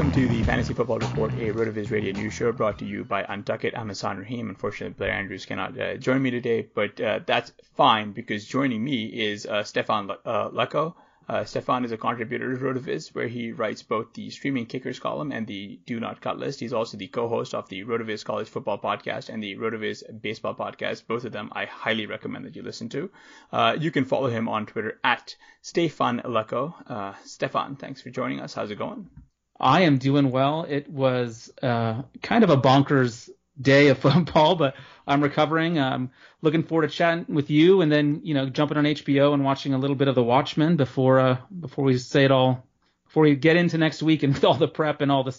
[0.00, 3.22] Welcome to the Fantasy Football Report, a RotoViz radio news show brought to you by
[3.24, 3.76] Untuckit.
[3.76, 4.48] I'm Hasan Rahim.
[4.48, 9.04] Unfortunately, Blair Andrews cannot uh, join me today, but uh, that's fine because joining me
[9.04, 10.94] is uh, Stefan uh, Lako.
[11.28, 15.32] Uh, Stefan is a contributor to RotoViz, where he writes both the streaming kickers column
[15.32, 16.60] and the Do Not Cut list.
[16.60, 21.06] He's also the co-host of the RotoViz College Football Podcast and the RotoViz Baseball Podcast.
[21.08, 23.10] Both of them I highly recommend that you listen to.
[23.52, 26.72] Uh, you can follow him on Twitter at Stefan Lako.
[26.86, 28.54] Uh, Stefan, thanks for joining us.
[28.54, 29.10] How's it going?
[29.60, 30.64] I am doing well.
[30.68, 33.28] It was uh, kind of a bonkers
[33.60, 34.74] day of football, but
[35.06, 35.78] I'm recovering.
[35.78, 36.10] I'm
[36.40, 39.74] looking forward to chatting with you, and then you know jumping on HBO and watching
[39.74, 42.66] a little bit of The Watchmen before uh, before we say it all,
[43.04, 45.38] before we get into next week and with all the prep and all the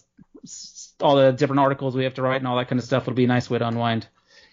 [1.01, 3.03] all the different articles we have to write and all that kind of stuff.
[3.03, 4.07] It'll be a nice way to unwind.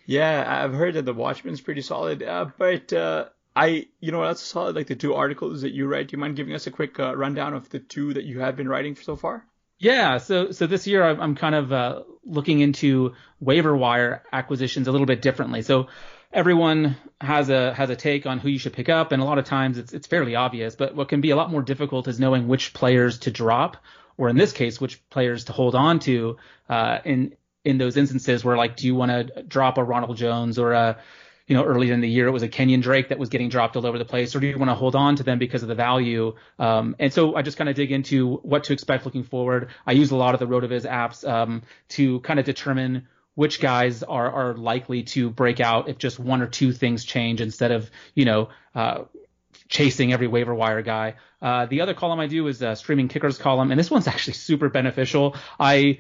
[0.06, 2.92] Yeah, I've heard that The Watchmen's pretty solid, uh, but.
[2.92, 3.26] Uh...
[3.56, 4.76] I, you know, that's solid.
[4.76, 6.06] Like the two articles that you write.
[6.06, 8.54] Do you mind giving us a quick uh, rundown of the two that you have
[8.54, 9.47] been writing so far?
[9.78, 14.92] Yeah, so so this year I'm kind of uh, looking into waiver wire acquisitions a
[14.92, 15.62] little bit differently.
[15.62, 15.86] So
[16.32, 19.38] everyone has a has a take on who you should pick up, and a lot
[19.38, 20.74] of times it's it's fairly obvious.
[20.74, 23.76] But what can be a lot more difficult is knowing which players to drop,
[24.16, 26.38] or in this case, which players to hold on to.
[26.68, 30.58] Uh, in in those instances where like, do you want to drop a Ronald Jones
[30.58, 30.98] or a
[31.48, 33.76] you know, earlier in the year it was a Kenyan Drake that was getting dropped
[33.76, 35.68] all over the place, or do you want to hold on to them because of
[35.68, 36.34] the value?
[36.58, 39.70] Um, and so I just kind of dig into what to expect looking forward.
[39.86, 44.02] I use a lot of the RotoViz apps um, to kind of determine which guys
[44.02, 47.90] are are likely to break out if just one or two things change instead of
[48.14, 48.50] you know.
[48.74, 49.04] Uh,
[49.68, 51.14] chasing every waiver wire guy.
[51.42, 54.32] Uh, the other column I do is a streaming kickers column, and this one's actually
[54.32, 55.36] super beneficial.
[55.60, 55.98] I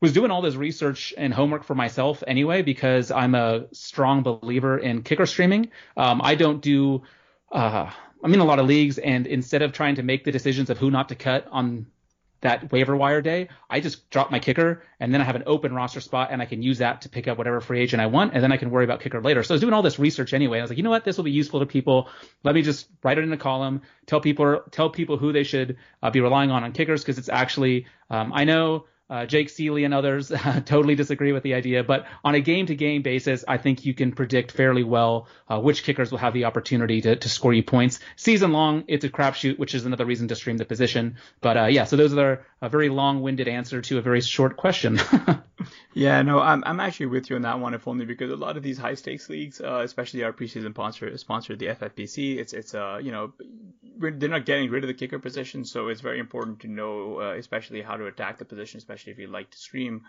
[0.00, 4.78] was doing all this research and homework for myself anyway because I'm a strong believer
[4.78, 5.70] in kicker streaming.
[5.96, 7.02] Um, I don't do.
[7.50, 7.90] Uh,
[8.22, 10.78] I'm in a lot of leagues, and instead of trying to make the decisions of
[10.78, 11.86] who not to cut on
[12.40, 15.74] that waiver wire day, I just drop my kicker, and then I have an open
[15.74, 18.34] roster spot, and I can use that to pick up whatever free agent I want,
[18.34, 19.42] and then I can worry about kicker later.
[19.42, 20.58] So I was doing all this research anyway.
[20.58, 22.08] I was like, you know what, this will be useful to people.
[22.42, 25.76] Let me just write it in a column, tell people tell people who they should
[26.02, 29.84] uh, be relying on on kickers because it's actually um, I know uh, Jake Ciely
[29.84, 30.28] and others
[30.64, 33.94] totally disagree with the idea, but on a game to game basis, I think you
[33.94, 37.62] can predict fairly well uh, which kickers will have the opportunity to, to score you
[37.62, 38.00] points.
[38.16, 41.16] Season long, it's a crapshoot, which is another reason to stream the position.
[41.40, 44.56] But uh, yeah, so those are a very long winded answer to a very short
[44.56, 44.98] question.
[45.94, 48.56] yeah, no, I'm, I'm actually with you on that one, if only because a lot
[48.56, 52.74] of these high stakes leagues, uh, especially our preseason sponsor, sponsor the FFPC, it's, it's,
[52.74, 53.32] uh, you know,
[53.98, 57.34] they're not getting rid of the kicker position, so it's very important to know, uh,
[57.34, 60.02] especially how to attack the position, especially if you like to stream,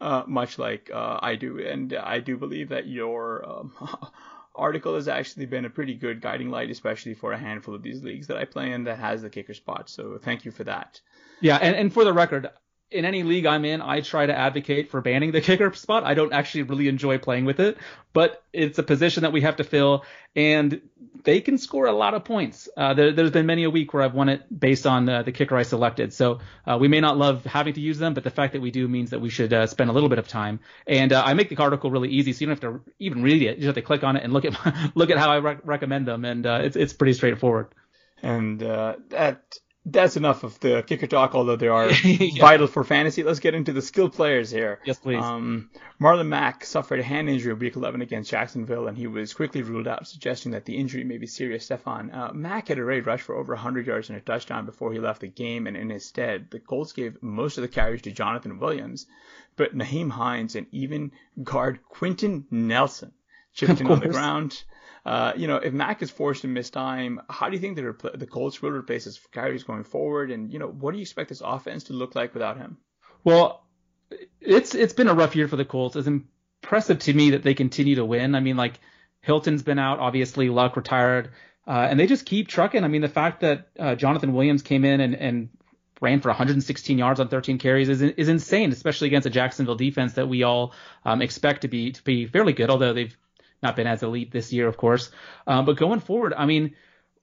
[0.00, 1.58] uh, much like uh, I do.
[1.58, 3.72] And I do believe that your um,
[4.54, 8.02] article has actually been a pretty good guiding light, especially for a handful of these
[8.02, 9.88] leagues that I play in that has the kicker spot.
[9.88, 11.00] So thank you for that.
[11.40, 12.50] Yeah, and, and for the record,
[12.94, 16.04] in any league I'm in, I try to advocate for banning the kicker spot.
[16.04, 17.76] I don't actually really enjoy playing with it,
[18.12, 20.04] but it's a position that we have to fill,
[20.36, 20.80] and
[21.24, 22.68] they can score a lot of points.
[22.76, 25.32] Uh, there, has been many a week where I've won it based on uh, the
[25.32, 26.12] kicker I selected.
[26.12, 28.70] So uh, we may not love having to use them, but the fact that we
[28.70, 30.60] do means that we should uh, spend a little bit of time.
[30.86, 33.42] And uh, I make the article really easy, so you don't have to even read
[33.42, 33.56] it.
[33.56, 34.54] You just have to click on it and look at
[34.94, 37.68] look at how I re- recommend them, and uh, it's it's pretty straightforward.
[38.22, 42.40] And that that's enough of the kicker talk, although they are yeah.
[42.40, 43.22] vital for fantasy.
[43.22, 44.80] Let's get into the skilled players here.
[44.84, 45.22] Yes, please.
[45.22, 45.68] Um,
[46.00, 49.86] Marlon Mack suffered a hand injury week 11 against Jacksonville, and he was quickly ruled
[49.86, 51.66] out, suggesting that the injury may be serious.
[51.66, 54.98] Stefan, uh, Mack had already rushed for over 100 yards and a touchdown before he
[54.98, 58.10] left the game, and in his stead, the Colts gave most of the carries to
[58.10, 59.06] Jonathan Williams,
[59.56, 63.12] but Nyheim Hines and even guard Quenton Nelson
[63.52, 64.64] chipped in on the ground.
[65.04, 67.82] Uh, you know, if Mack is forced to miss time, how do you think the
[67.82, 70.30] repl- the Colts will replace his carries going forward?
[70.30, 72.78] And you know, what do you expect this offense to look like without him?
[73.22, 73.64] Well,
[74.40, 75.96] it's it's been a rough year for the Colts.
[75.96, 78.34] It's impressive to me that they continue to win.
[78.34, 78.80] I mean, like
[79.20, 81.32] Hilton's been out, obviously Luck retired,
[81.66, 82.84] uh, and they just keep trucking.
[82.84, 85.48] I mean, the fact that uh, Jonathan Williams came in and, and
[86.00, 90.14] ran for 116 yards on 13 carries is is insane, especially against a Jacksonville defense
[90.14, 90.72] that we all
[91.04, 92.70] um, expect to be to be fairly good.
[92.70, 93.16] Although they've
[93.64, 95.10] not been as elite this year, of course.
[95.46, 96.76] Uh, but going forward, I mean,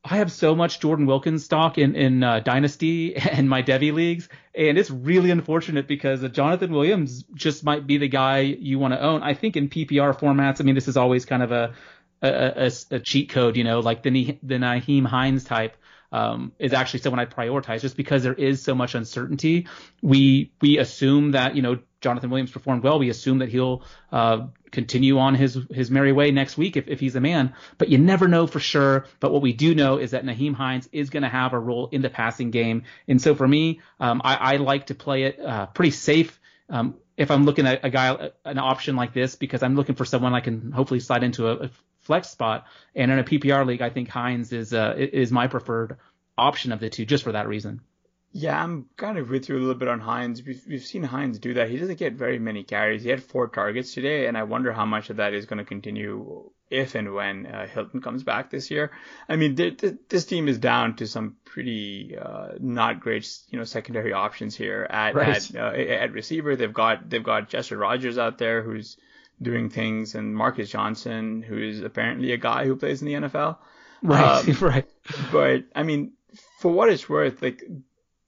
[0.04, 4.28] I have so much Jordan Wilkins stock in in uh, Dynasty and my Devy leagues,
[4.54, 9.02] and it's really unfortunate because Jonathan Williams just might be the guy you want to
[9.02, 9.24] own.
[9.24, 11.74] I think in PPR formats, I mean, this is always kind of a
[12.22, 15.78] a, a, a cheat code, you know, like the the Nyheim Hines type
[16.12, 19.68] um, is actually someone I prioritize just because there is so much uncertainty.
[20.02, 23.00] We we assume that you know Jonathan Williams performed well.
[23.00, 27.00] We assume that he'll uh, continue on his his merry way next week if, if
[27.00, 27.54] he's a man.
[27.78, 29.06] But you never know for sure.
[29.20, 31.88] But what we do know is that Nyheim Hines is going to have a role
[31.92, 32.84] in the passing game.
[33.08, 36.40] And so for me, um, I, I, like to play it uh, pretty safe.
[36.70, 40.06] Um, if I'm looking at a guy, an option like this, because I'm looking for
[40.06, 41.70] someone I can hopefully slide into a, a
[42.02, 42.66] flex spot.
[42.96, 45.98] And in a PPR league, I think Hines is uh, is my preferred
[46.38, 47.82] option of the two, just for that reason.
[48.34, 50.42] Yeah, I'm kind of with you a little bit on Hines.
[50.44, 51.70] We've, we've seen Hines do that.
[51.70, 53.04] He doesn't get very many carries.
[53.04, 55.66] He had four targets today, and I wonder how much of that is going to
[55.66, 58.92] continue if and when uh, Hilton comes back this year.
[59.28, 63.60] I mean, th- th- this team is down to some pretty uh, not great, you
[63.60, 65.36] know, secondary options here at right.
[65.36, 66.56] at, uh, at receiver.
[66.56, 68.96] They've got they've got Chester Rogers out there who's
[69.42, 73.58] doing things, and Marcus Johnson, who is apparently a guy who plays in the NFL.
[74.02, 74.90] Right, um, right.
[75.34, 76.14] But I mean,
[76.60, 77.64] for what it's worth, like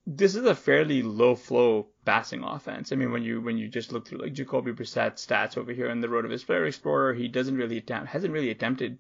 [0.06, 2.92] this is a fairly low flow passing offense.
[2.92, 5.90] I mean, when you when you just look through like Jacoby Brissett's stats over here
[5.90, 9.00] in the RotoViz Player Explorer, he doesn't really attempt hasn't really attempted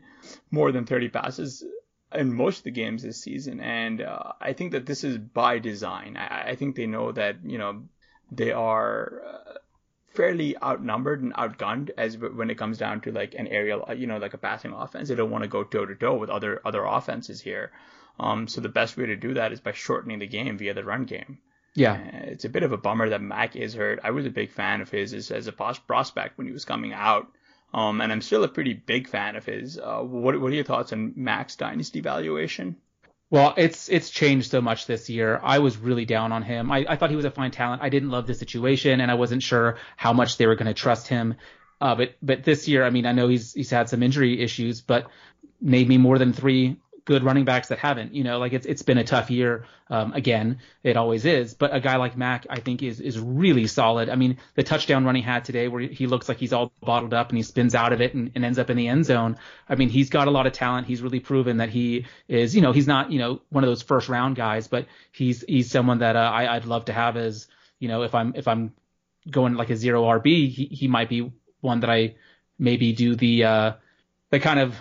[0.49, 1.63] more than 30 passes
[2.13, 5.59] in most of the games this season, and uh, I think that this is by
[5.59, 6.15] design.
[6.15, 7.83] I, I, think they know that you know
[8.31, 9.21] they are.
[9.25, 9.53] Uh,
[10.13, 14.19] fairly outnumbered and outgunned as when it comes down to like an aerial, you know,
[14.19, 15.09] like a passing offense.
[15.09, 17.71] They don't want to go toe to toe with other other offenses here.
[18.19, 20.83] Um, so the best way to do that is by shortening the game via the
[20.83, 21.39] run game.
[21.75, 23.99] Yeah, uh, it's a bit of a bummer that Mack is hurt.
[24.03, 26.93] I was a big fan of his as, as a prospect when he was coming
[26.93, 27.27] out,
[27.73, 29.79] um, and I'm still a pretty big fan of his.
[29.79, 32.75] Uh, what what are your thoughts on Mack's dynasty valuation?
[33.31, 35.39] Well, it's it's changed so much this year.
[35.41, 36.71] I was really down on him.
[36.71, 37.81] I, I thought he was a fine talent.
[37.81, 40.75] I didn't love the situation, and I wasn't sure how much they were going to
[40.75, 41.33] trust him.
[41.81, 44.81] Uh, but but this year, I mean, I know he's he's had some injury issues,
[44.81, 45.07] but
[45.59, 48.13] made me more than three good running backs that haven't.
[48.13, 49.65] You know, like it's it's been a tough year.
[49.89, 51.53] Um, again, it always is.
[51.53, 54.09] But a guy like Mack, I think, is is really solid.
[54.09, 57.13] I mean, the touchdown run he had today, where he looks like he's all bottled
[57.13, 59.37] up and he spins out of it and, and ends up in the end zone.
[59.67, 60.87] I mean, he's got a lot of talent.
[60.87, 62.55] He's really proven that he is.
[62.55, 65.69] You know, he's not you know one of those first round guys, but he's he's
[65.69, 67.47] someone that uh, I I'd love to have as
[67.79, 68.73] you know if I'm if I'm
[69.29, 71.31] going like a zero RB, he he might be
[71.61, 72.15] one that I
[72.59, 73.73] maybe do the uh
[74.29, 74.75] the kind of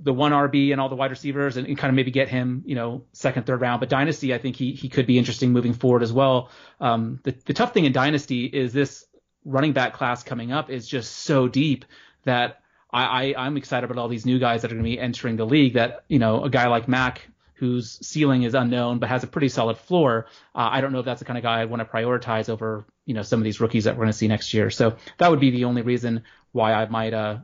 [0.00, 2.62] the one RB and all the wide receivers and, and, kind of maybe get him,
[2.66, 3.80] you know, second, third round.
[3.80, 6.50] But Dynasty, I think he he could be interesting moving forward as well.
[6.80, 9.06] Um, the the tough thing in Dynasty is this
[9.44, 11.84] running back class coming up is just so deep
[12.24, 12.60] that
[12.90, 15.36] I, I am excited about all these new guys that are going to be entering
[15.36, 15.74] the league.
[15.74, 17.28] That you know, a guy like Mack.
[17.54, 20.26] whose ceiling is unknown but has a pretty solid floor.
[20.54, 22.84] Uh, I don't know if that's the kind of guy I want to prioritize over
[23.06, 24.70] you know some of these rookies that we're going to see next year.
[24.70, 27.38] So that would be the only reason why I might uh,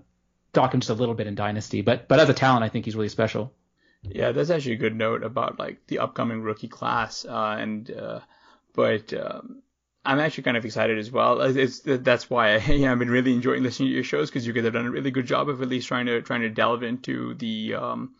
[0.52, 2.84] dock him just a little bit in Dynasty, but but as a talent, I think
[2.84, 3.52] he's really special.
[4.02, 7.24] Yeah, that's actually a good note about like the upcoming rookie class.
[7.24, 8.20] Uh, and uh,
[8.74, 9.62] but um,
[10.04, 11.40] I'm actually kind of excited as well.
[11.40, 14.46] It's, that's why I, you know, I've been really enjoying listening to your shows because
[14.46, 16.50] you guys have done a really good job of at least trying to trying to
[16.50, 18.14] delve into the um,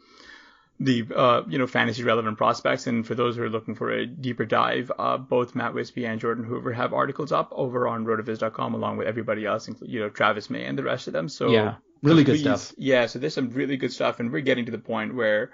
[0.79, 2.87] the uh, you know fantasy relevant prospects.
[2.87, 6.21] And for those who are looking for a deeper dive, uh, both Matt Wispe and
[6.21, 10.09] Jordan Hoover have articles up over on rotoviz.com along with everybody else, including you know
[10.09, 11.29] Travis May and the rest of them.
[11.29, 12.73] So yeah, really good stuff.
[12.77, 15.53] Yeah, so there's some really good stuff, and we're getting to the point where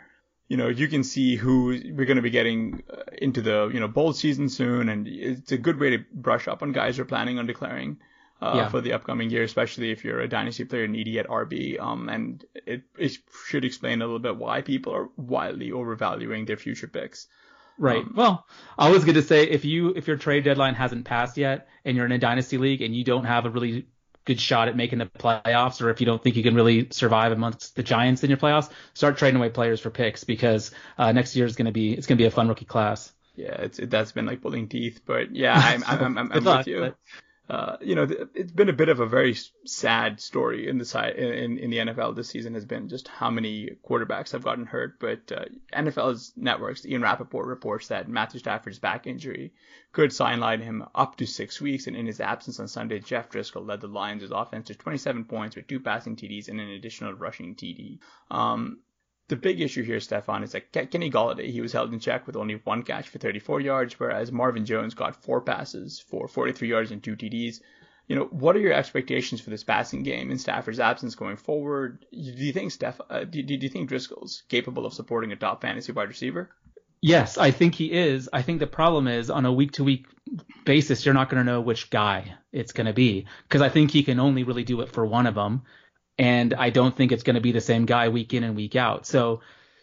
[0.48, 3.80] you know, you can see who we're going to be getting uh, into the, you
[3.80, 4.88] know, bowl season soon.
[4.88, 7.98] And it's a good way to brush up on guys who are planning on declaring
[8.40, 8.68] uh, yeah.
[8.68, 11.78] for the upcoming year, especially if you're a dynasty player needy at RB.
[11.78, 16.56] Um, and it, it should explain a little bit why people are wildly overvaluing their
[16.56, 17.26] future picks.
[17.76, 17.98] Right.
[17.98, 18.46] Um, well,
[18.78, 21.96] I was going to say if you if your trade deadline hasn't passed yet and
[21.96, 23.86] you're in a dynasty league and you don't have a really
[24.28, 27.32] good shot at making the playoffs, or if you don't think you can really survive
[27.32, 31.34] amongst the Giants in your playoffs, start trading away players for picks because uh, next
[31.34, 33.12] year is going to be it's going to be a fun rookie class.
[33.34, 36.66] Yeah, it's it, that's been like pulling teeth, but yeah, I'm I'm I'm, I'm with
[36.66, 36.80] you.
[36.80, 36.96] But
[37.48, 41.16] uh, you know, it's been a bit of a very sad story in the side
[41.16, 45.00] in, in the NFL this season has been just how many quarterbacks have gotten hurt.
[45.00, 49.54] But uh, NFL's networks, Ian Rapoport reports that Matthew Stafford's back injury
[49.92, 51.86] could sideline him up to six weeks.
[51.86, 55.56] And in his absence on Sunday, Jeff Driskel led the Lions' offense to 27 points
[55.56, 57.98] with two passing TDs and an additional rushing TD.
[58.30, 58.80] Um,
[59.28, 62.36] the big issue here, Stefan, is that Kenny Golladay, he was held in check with
[62.36, 66.90] only one catch for 34 yards, whereas Marvin Jones got four passes for 43 yards
[66.90, 67.60] and two TDs.
[68.06, 72.06] You know, what are your expectations for this passing game in Stafford's absence going forward?
[72.10, 75.60] Do you think Steph, uh, do, do you think Driskel's capable of supporting a top
[75.60, 76.50] fantasy wide receiver?
[77.02, 78.28] Yes, I think he is.
[78.32, 80.06] I think the problem is on a week to week
[80.64, 83.90] basis, you're not going to know which guy it's going to be because I think
[83.90, 85.62] he can only really do it for one of them
[86.18, 88.74] and I don't think it's going to be the same guy week in and week
[88.76, 89.06] out.
[89.06, 89.40] So,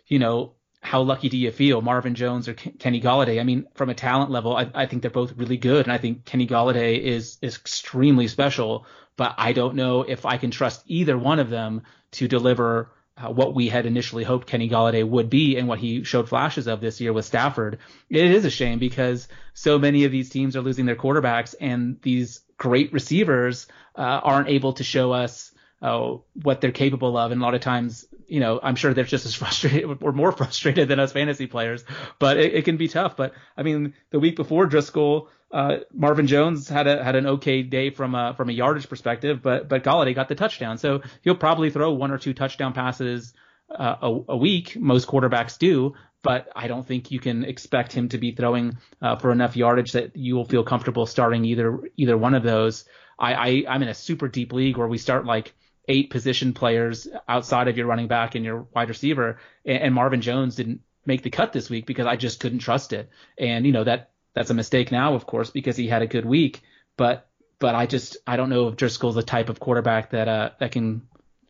[0.08, 3.39] you know, how lucky do you feel, Marvin Jones or Kenny Golladay?
[3.39, 5.98] I mean, from a talent level, I, I think they're both really good, and I
[5.98, 8.86] think Kenny Golladay is is extremely special.
[9.18, 13.30] But I don't know if I can trust either one of them to deliver uh,
[13.30, 16.82] what we had initially hoped Kenny Golladay would be and what he showed flashes of
[16.82, 17.80] this year with Stafford.
[18.10, 22.00] It is a shame because so many of these teams are losing their quarterbacks, and
[22.01, 27.32] these great receivers uh, aren't able to show us uh, what they're capable of.
[27.32, 30.32] And a lot of times, you know, I'm sure they're just as frustrated or more
[30.32, 31.84] frustrated than us fantasy players,
[32.20, 33.15] but it, it can be tough.
[33.15, 37.62] But I mean, the week before Driskel, uh, Marvin Jones had a had an okay
[37.62, 41.36] day from a from a yardage perspective, but but Golladay got the touchdown, so he'll
[41.36, 43.34] probably throw one or two touchdown passes
[43.70, 44.75] uh, a, a, week.
[44.77, 49.15] Most quarterbacks do, but I don't think you can expect him to be throwing uh,
[49.15, 52.86] for enough yardage that you will feel comfortable starting either either one of those.
[53.17, 55.53] I, I I'm in a super deep league where we start like
[55.88, 59.39] eight position players outside of your running back and your wide receiver.
[59.65, 63.10] And, Marvin Jones didn't make the cut this week because I just couldn't trust it.
[63.38, 66.25] And you know that that's a mistake now, of course, because he had a good
[66.25, 66.62] week.
[66.98, 67.27] But
[67.60, 70.72] but I just I don't know if Driskel's the type of quarterback that uh that
[70.72, 71.04] can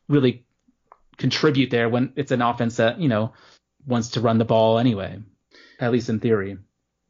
[0.07, 0.45] really
[1.17, 3.33] contribute there when it's an offense that you know
[3.85, 5.19] wants to run the ball anyway,
[5.79, 6.57] at least in theory.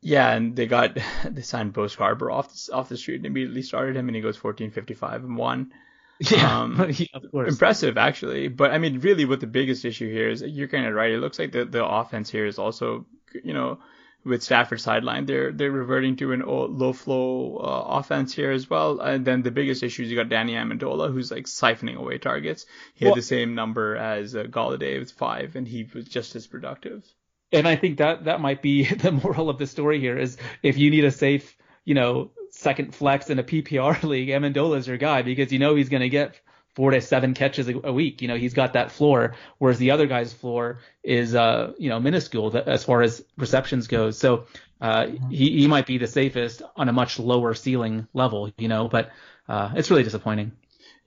[0.02, 3.64] Yeah, and they got they signed Bo Scarborough off the, off the street and immediately
[3.64, 5.72] started him, and he goes 14, 55 and one.
[6.20, 7.52] Yeah, um, yeah, of course.
[7.52, 8.48] Impressive, actually.
[8.48, 11.12] But I mean, really, what the biggest issue here is you're kind of right.
[11.12, 13.06] It looks like the the offense here is also,
[13.44, 13.80] you know,
[14.26, 18.70] with Stafford sideline, they're they're reverting to an old, low flow uh, offense here as
[18.70, 19.00] well.
[19.00, 22.66] And then the biggest issue is you got Danny Amendola, who's like siphoning away targets.
[22.96, 26.36] He well, had the same number as uh, Golladay with five, and he was just
[26.36, 27.06] as productive.
[27.52, 30.78] And I think that that might be the moral of the story here is if
[30.78, 31.56] you need a safe,
[31.86, 32.32] you know,
[32.66, 36.02] second flex in a PPR league, Amendola is your guy because you know he's going
[36.02, 36.42] to get
[36.74, 38.22] four to seven catches a, a, week.
[38.22, 42.00] You know, he's got that floor, whereas the other guy's floor is, uh, you know,
[42.00, 44.18] minuscule as far as receptions goes.
[44.18, 44.48] So,
[44.82, 48.90] uh, he, he might be the safest on a much lower ceiling level, you know,
[48.90, 49.12] but,
[49.48, 50.52] uh, it's really disappointing.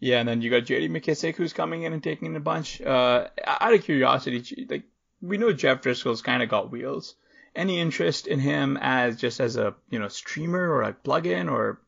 [0.00, 0.21] Yeah.
[0.21, 2.81] And then you got JD McKissic who's coming in and taking a bunch.
[2.81, 4.85] Uh, out of curiosity, like,
[5.21, 7.15] we know Jeff Driskel's kind of got wheels
[7.55, 11.81] any interest in him as just as a you know streamer or a plugin or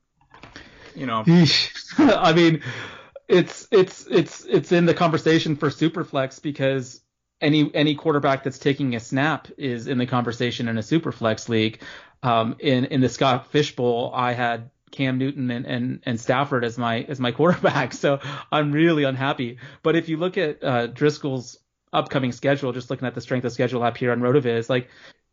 [0.94, 1.24] you know?
[1.98, 2.62] I mean,
[3.28, 7.00] it's it's it's it's in the conversation for Superflex because
[7.40, 11.82] any any quarterback that's taking a snap is in the conversation in a Superflex league.
[12.22, 16.64] Um, in in the Scott Fish Bowl, I had Cam Newton and, and, and Stafford
[16.64, 17.92] as my as my quarterback.
[17.94, 18.20] So
[18.52, 19.58] I'm really unhappy.
[19.82, 21.58] But if you look at uh, Driskel's
[21.92, 24.88] upcoming schedule, just looking at the strength of schedule up here on Rotoviz, like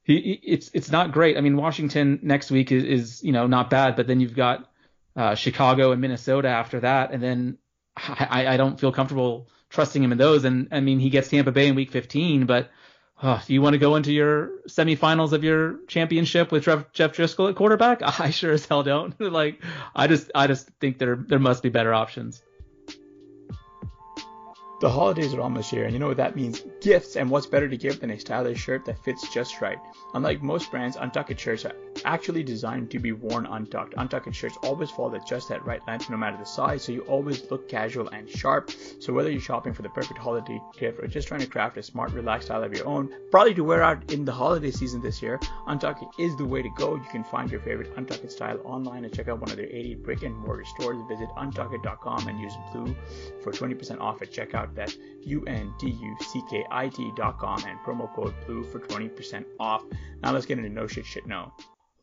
[0.08, 1.38] he, it's it's not great.
[1.38, 4.72] I mean, Washington next week is, is you know not bad, but then you've got
[5.18, 7.58] uh, Chicago and Minnesota after that, and then
[7.98, 10.46] I, I don't feel comfortable trusting him in those.
[10.46, 12.70] And I mean, he gets Tampa Bay in Week 15, but
[13.22, 17.50] do you want to go into your semifinals of your championship with Jeff, Jeff Driskel
[17.50, 18.02] at quarterback?
[18.20, 19.20] I sure as hell don't.
[19.22, 19.62] like,
[19.94, 22.42] I just, I just think there, there must be better options.
[24.80, 27.68] The holidays are almost here, and you know what that means gifts, and what's better
[27.68, 29.78] to give than a stylish shirt that fits just right.
[30.14, 31.76] Unlike most brands, Untuckit shirts are
[32.06, 33.94] actually designed to be worn untucked.
[33.96, 37.02] Untuckit shirts always fall at just that right length, no matter the size, so you
[37.02, 38.72] always look casual and sharp.
[39.00, 41.84] So whether you're shopping for the perfect holiday gift or just trying to craft a
[41.84, 45.22] smart, relaxed style of your own, probably to wear out in the holiday season this
[45.22, 46.96] year, Untuckit is the way to go.
[46.96, 49.96] You can find your favorite Untuckit style online and check out one of their 80
[49.96, 51.02] brick and mortar stores.
[51.10, 52.96] Visit untuckit.com and use Blue
[53.44, 54.74] for 20% off at checkout.
[54.74, 59.84] That's U-N-T-U-C-K-I-T.com and promo code BLUE for 20% off.
[60.24, 61.52] Now let's get into no shit shit no.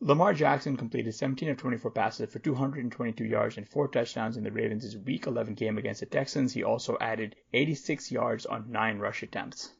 [0.01, 4.51] Lamar Jackson completed 17 of 24 passes for 222 yards and 4 touchdowns in the
[4.51, 6.53] Ravens' Week 11 game against the Texans.
[6.53, 9.71] He also added 86 yards on 9 rush attempts.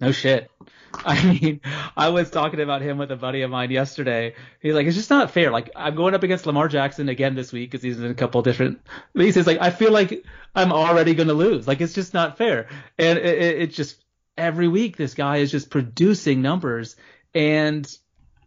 [0.00, 0.50] No shit.
[1.04, 1.60] I mean,
[1.96, 4.34] I was talking about him with a buddy of mine yesterday.
[4.60, 5.50] He's like, it's just not fair.
[5.50, 8.42] Like, I'm going up against Lamar Jackson again this week because he's in a couple
[8.42, 8.80] different
[9.12, 9.44] leagues.
[9.46, 10.24] like, I feel like
[10.54, 11.66] I'm already going to lose.
[11.66, 12.68] Like, it's just not fair.
[12.96, 14.04] And it, it, it just
[14.36, 16.96] every week this guy is just producing numbers,
[17.34, 17.90] and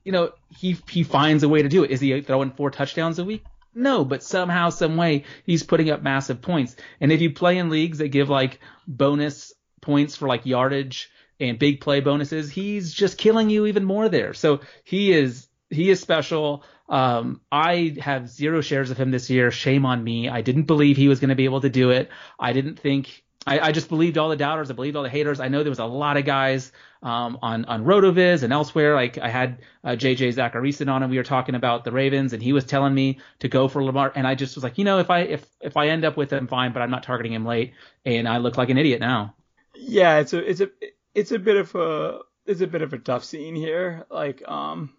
[0.03, 1.91] you know he he finds a way to do it.
[1.91, 3.43] Is he throwing four touchdowns a week?
[3.73, 6.75] No, but somehow, some way, he's putting up massive points.
[6.99, 11.59] And if you play in leagues that give like bonus points for like yardage and
[11.59, 14.33] big play bonuses, he's just killing you even more there.
[14.33, 16.63] So he is he is special.
[16.89, 19.51] Um, I have zero shares of him this year.
[19.51, 20.29] Shame on me.
[20.29, 22.09] I didn't believe he was going to be able to do it.
[22.39, 23.23] I didn't think.
[23.45, 24.69] I, I, just believed all the doubters.
[24.69, 25.39] I believed all the haters.
[25.39, 28.93] I know there was a lot of guys um, on on Rotoviz and elsewhere.
[28.95, 32.43] Like I had uh, JJ Zachariason on, and we were talking about the Ravens, and
[32.43, 34.99] he was telling me to go for Lamar, and I just was like, you know,
[34.99, 37.45] if I if if I end up with him, fine, but I'm not targeting him
[37.45, 37.73] late,
[38.05, 39.35] and I look like an idiot now.
[39.75, 40.69] Yeah, it's a it's a
[41.17, 44.05] it's a bit of a it's a bit of a tough scene here.
[44.09, 44.93] Like, um,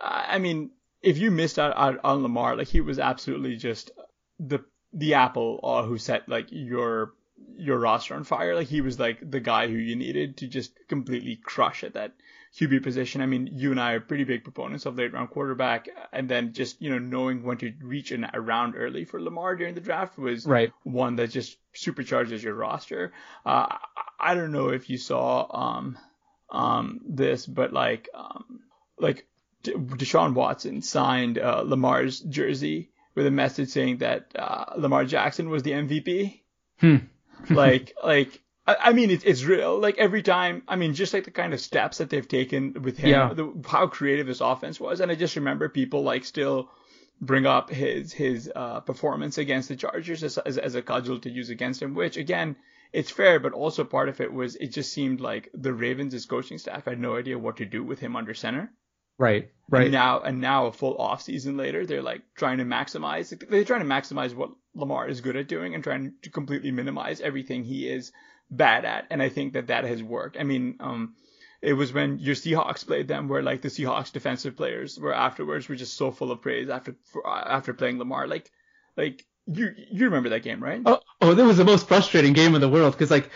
[0.00, 0.70] I mean,
[1.02, 3.90] if you missed out, on Lamar, like he was absolutely just
[4.40, 7.12] the the apple uh, who set like your
[7.56, 8.54] your roster on fire.
[8.54, 12.14] Like he was like the guy who you needed to just completely crush at that
[12.58, 13.20] QB position.
[13.20, 16.54] I mean, you and I are pretty big proponents of late round quarterback, and then
[16.54, 19.82] just you know knowing when to reach an, a round early for Lamar during the
[19.82, 20.72] draft was right.
[20.84, 23.12] one that just supercharges your roster.
[23.44, 23.76] Uh,
[24.18, 25.98] I don't know if you saw um
[26.50, 28.60] um this, but like um
[28.98, 29.26] like
[29.64, 35.62] Deshaun Watson signed uh, Lamar's jersey with a message saying that uh, Lamar Jackson was
[35.62, 36.40] the MVP.
[36.78, 36.96] Hmm.
[37.50, 39.78] like like I, mean it's it's real.
[39.78, 42.98] Like every time, I mean just like the kind of steps that they've taken with
[42.98, 43.32] him, yeah.
[43.32, 46.70] the, how creative his offense was, and I just remember people like still
[47.20, 51.30] bring up his his uh, performance against the Chargers as, as, as a cudgel to
[51.30, 52.56] use against him, which again
[52.92, 56.58] it's fair, but also part of it was it just seemed like the Ravens' coaching
[56.58, 58.72] staff had no idea what to do with him under center.
[59.18, 59.84] Right, right.
[59.84, 63.36] And now and now a full off season later, they're like trying to maximize.
[63.48, 67.20] They're trying to maximize what Lamar is good at doing and trying to completely minimize
[67.20, 68.12] everything he is
[68.50, 69.06] bad at.
[69.10, 70.36] And I think that that has worked.
[70.38, 71.16] I mean, um,
[71.60, 75.68] it was when your Seahawks played them, where like the Seahawks defensive players were afterwards
[75.68, 78.28] were just so full of praise after for, after playing Lamar.
[78.28, 78.50] Like,
[78.96, 80.80] like you you remember that game, right?
[80.84, 83.30] Oh, oh, that was the most frustrating game in the world because like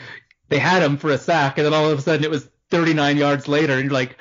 [0.48, 3.16] they had him for a sack, and then all of a sudden it was 39
[3.16, 4.18] yards later, and you're like,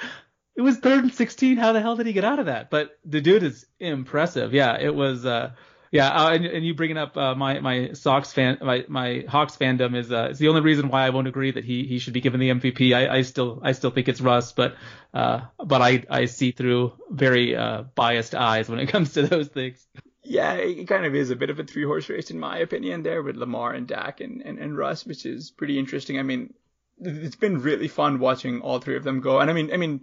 [0.56, 1.58] it was third and 16.
[1.58, 2.70] How the hell did he get out of that?
[2.70, 4.54] But the dude is impressive.
[4.54, 5.26] Yeah, it was.
[5.26, 5.52] Uh,
[5.92, 9.58] yeah, uh, and, and, you bringing up uh, my my Sox fan, my my Hawks
[9.58, 12.14] fandom is uh, is the only reason why I won't agree that he he should
[12.14, 12.96] be given the MVP.
[12.96, 14.76] I, I still I still think it's Russ, but
[15.14, 19.50] uh, but I I see through very uh, biased eyes when it comes to those
[19.50, 19.86] things
[20.24, 23.04] yeah, it kind of is a bit of a three horse race in my opinion
[23.04, 26.20] there with Lamar and Dak and, and, and Russ, which is pretty interesting.
[26.20, 26.54] I mean,
[27.00, 29.40] it's been really fun watching all three of them go.
[29.40, 30.02] And I mean, I mean,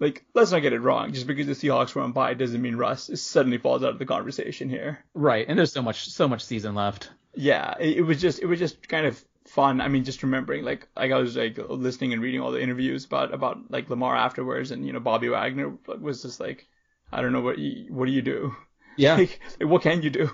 [0.00, 1.12] like, let's not get it wrong.
[1.12, 4.06] Just because the Seahawks were on bye doesn't mean Russ suddenly falls out of the
[4.06, 5.04] conversation here.
[5.14, 5.46] Right.
[5.46, 7.10] And there's so much, so much season left.
[7.34, 7.74] Yeah.
[7.78, 9.80] It, it was just, it was just kind of fun.
[9.80, 13.04] I mean, just remembering, like, like I was like listening and reading all the interviews
[13.04, 16.66] about, about like Lamar afterwards and, you know, Bobby Wagner was just like,
[17.12, 18.56] I don't know what you, what do you do?
[19.00, 19.16] Yeah.
[19.16, 20.30] Like, what can you do?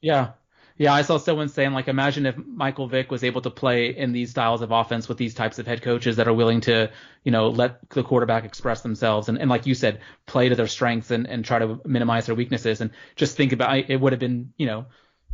[0.00, 0.32] Yeah.
[0.76, 4.12] Yeah, I saw someone saying like, imagine if Michael Vick was able to play in
[4.12, 6.92] these styles of offense with these types of head coaches that are willing to,
[7.24, 10.68] you know, let the quarterback express themselves and, and like you said, play to their
[10.68, 12.80] strengths and, and try to minimize their weaknesses.
[12.80, 14.86] And just think about it would have been, you know,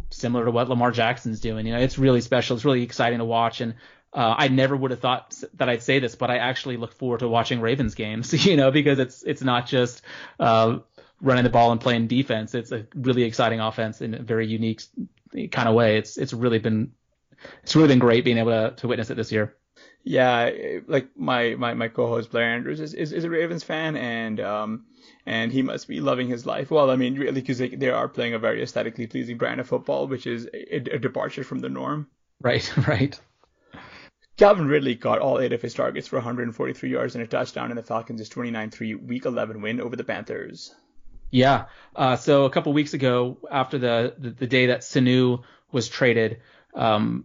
[0.08, 1.66] similar to what Lamar Jackson's doing.
[1.66, 2.56] You know, it's really special.
[2.56, 3.60] It's really exciting to watch.
[3.60, 3.74] And
[4.14, 7.20] uh, I never would have thought that I'd say this, but I actually look forward
[7.20, 8.32] to watching Ravens games.
[8.46, 10.02] You know, because it's it's not just
[10.40, 10.78] uh,
[11.20, 12.54] running the ball and playing defense.
[12.54, 14.82] It's a really exciting offense in a very unique
[15.50, 15.98] kind of way.
[15.98, 16.92] It's it's really been
[17.62, 19.56] it's really been great being able to, to witness it this year.
[20.04, 20.50] Yeah,
[20.86, 24.84] like my, my, my co-host Blair Andrews is, is, is a Ravens fan, and um,
[25.24, 26.70] and he must be loving his life.
[26.70, 29.66] Well, I mean, really, because they, they are playing a very aesthetically pleasing brand of
[29.66, 32.06] football, which is a, a departure from the norm.
[32.42, 33.18] Right, right.
[34.36, 37.76] Calvin Ridley got all eight of his targets for 143 yards and a touchdown in
[37.76, 40.74] the Falcons' 29-3 Week 11 win over the Panthers.
[41.30, 41.66] Yeah.
[41.94, 46.40] Uh, so a couple weeks ago, after the, the, the day that Sanu was traded,
[46.74, 47.24] um,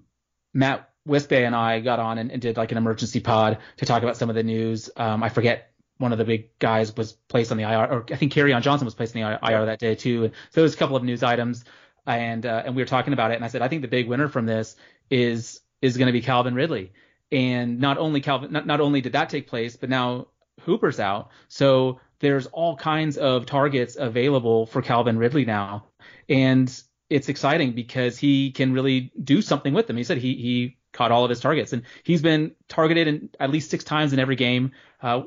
[0.53, 4.03] Matt Wispe and I got on and, and, did like an emergency pod to talk
[4.03, 4.89] about some of the news.
[4.95, 8.15] Um, I forget one of the big guys was placed on the IR, or I
[8.15, 10.31] think Kerryon Johnson was placed on the IR that day too.
[10.51, 11.65] So there's a couple of news items,
[12.05, 14.07] and uh, and we were talking about it, and I said I think the big
[14.07, 14.75] winner from this
[15.09, 16.93] is is going to be Calvin Ridley.
[17.31, 20.27] And not only Calvin, not, not only did that take place, but now
[20.61, 21.29] Hooper's out.
[21.47, 25.85] So there's all kinds of targets available for Calvin Ridley now.
[26.27, 26.69] And
[27.09, 29.97] it's exciting because he can really do something with them.
[29.97, 33.49] He said he, he caught all of his targets and he's been targeted in at
[33.49, 34.71] least six times in every game.
[35.01, 35.23] Uh,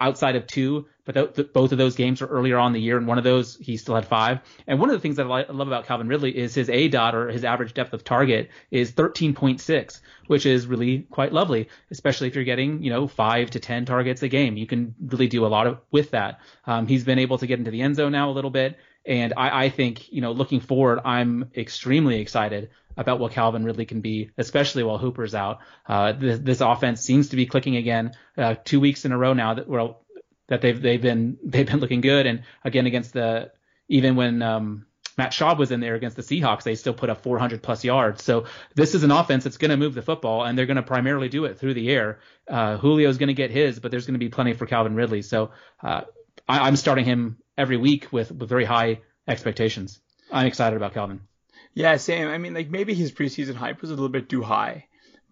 [0.00, 2.98] outside of two, but th- th- both of those games were earlier on the year,
[2.98, 4.40] and one of those he still had five.
[4.66, 7.14] And one of the things that I, li- love about Calvin Ridley is his aDOT
[7.14, 12.34] or his average depth of target is 13.6, which is really quite lovely, especially if
[12.34, 14.56] you're getting you know five to ten targets a game.
[14.56, 16.40] You can really do a lot of with that.
[16.66, 19.32] Um, he's been able to get into the end zone now a little bit, and
[19.36, 24.00] I, I think you know looking forward, I'm extremely excited about what Calvin Ridley can
[24.00, 25.58] be, especially while Hooper's out.
[25.86, 29.34] Uh, this, this, offense seems to be clicking again, uh, two weeks in a row
[29.34, 30.00] now that well
[30.48, 33.52] that they've they've been they've been looking good, and again against the
[33.88, 37.22] even when um, Matt Schaub was in there against the Seahawks, they still put up
[37.22, 38.22] 400 plus yards.
[38.22, 40.82] So this is an offense that's going to move the football, and they're going to
[40.82, 42.18] primarily do it through the air.
[42.48, 45.22] Uh, Julio's going to get his, but there's going to be plenty for Calvin Ridley.
[45.22, 46.02] So uh,
[46.48, 50.00] I, I'm starting him every week with with very high expectations.
[50.30, 51.20] I'm excited about Calvin.
[51.74, 52.28] Yeah, same.
[52.28, 54.86] I mean, like maybe his preseason hype was a little bit too high.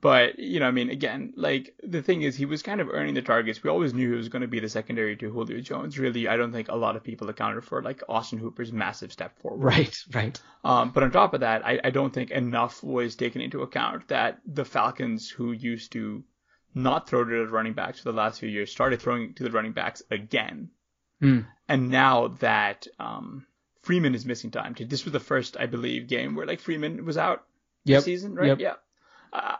[0.04, 3.14] But, you know, I mean, again, like the thing is, he was kind of earning
[3.14, 3.62] the targets.
[3.62, 5.98] We always knew he was going to be the secondary to Julio Jones.
[5.98, 9.38] Really, I don't think a lot of people accounted for like Austin Hooper's massive step
[9.38, 9.64] forward.
[9.64, 10.38] Right, right.
[10.62, 14.08] Um, but on top of that, I, I don't think enough was taken into account
[14.08, 16.22] that the Falcons, who used to
[16.74, 19.52] not throw to the running backs for the last few years, started throwing to the
[19.52, 20.68] running backs again.
[21.22, 21.46] Mm.
[21.66, 23.46] And now that um,
[23.80, 24.74] Freeman is missing time.
[24.78, 27.44] This was the first, I believe, game where like Freeman was out
[27.86, 28.00] yep.
[28.00, 28.48] this season, right?
[28.48, 28.60] Yep.
[28.60, 28.74] Yeah.
[29.32, 29.56] Uh,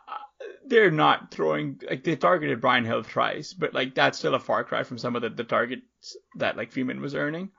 [0.66, 4.64] they're not throwing like they targeted Brian Hill thrice, but like that's still a far
[4.64, 7.50] cry from some of the, the targets that like Freeman was earning.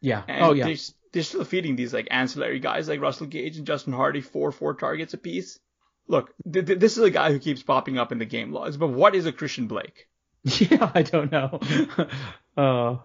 [0.00, 0.22] Yeah.
[0.28, 0.66] And oh yeah.
[0.66, 0.76] They're,
[1.12, 4.74] they're still feeding these like ancillary guys like Russell Gage and Justin Hardy four four
[4.74, 5.58] targets apiece.
[6.08, 8.76] Look, th- th- this is a guy who keeps popping up in the game logs,
[8.76, 10.08] but what is a Christian Blake?
[10.44, 11.60] Yeah, I don't know.
[12.56, 12.96] uh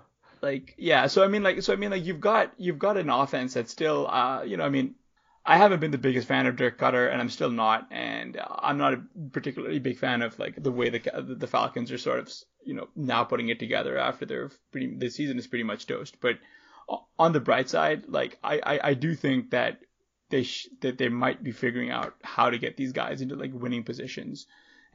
[0.41, 3.09] like yeah so i mean like so i mean like you've got you've got an
[3.09, 4.95] offense that's still uh you know i mean
[5.47, 8.77] i haven't been the biggest fan of dirk koetter and i'm still not and i'm
[8.77, 10.99] not a particularly big fan of like the way the
[11.39, 12.31] the falcons are sort of
[12.67, 16.17] you know now putting it together after their pretty the season is pretty much toast.
[16.19, 16.37] But
[17.17, 19.79] on the bright side like i i, I do think that
[20.29, 23.51] they sh- that they might be figuring out how to get these guys into like
[23.53, 24.45] winning positions.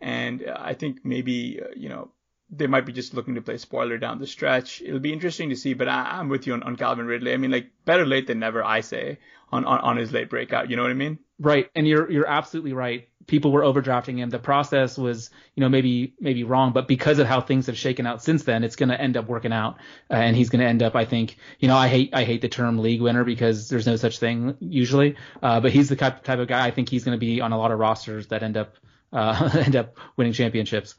[0.01, 2.11] And i think maybe uh, you know
[2.53, 4.83] they might be just looking to play spoiler down the stretch.
[4.83, 7.33] It'll be interesting to see, but I, am with you on, on Calvin Ridley.
[7.33, 9.19] I mean, like better late than never, I say,
[9.51, 10.69] on, on, on his late breakout.
[10.69, 11.19] You know what I mean?
[11.39, 13.09] Right, and you're you're absolutely right.
[13.27, 14.31] People were overdrafting him.
[14.31, 18.07] The process was, you know, maybe maybe wrong, but because of how things have shaken
[18.07, 19.79] out since then, it's going to end up working out,
[20.11, 20.95] uh, and he's going to end up.
[20.95, 23.97] I think, you know, I hate I hate the term league winner because there's no
[23.97, 26.65] such thing usually, uh, but he's the type type of guy.
[26.65, 28.77] I think he's going to be on a lot of rosters that end up
[29.13, 30.95] uh, end up winning championships.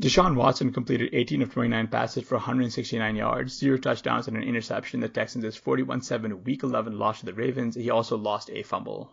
[0.00, 5.00] Deshaun Watson completed 18 of 29 passes for 169 yards, zero touchdowns, and an interception.
[5.00, 7.74] The Texans' 41-7 Week 11 loss to the Ravens.
[7.74, 9.10] He also lost a fumble.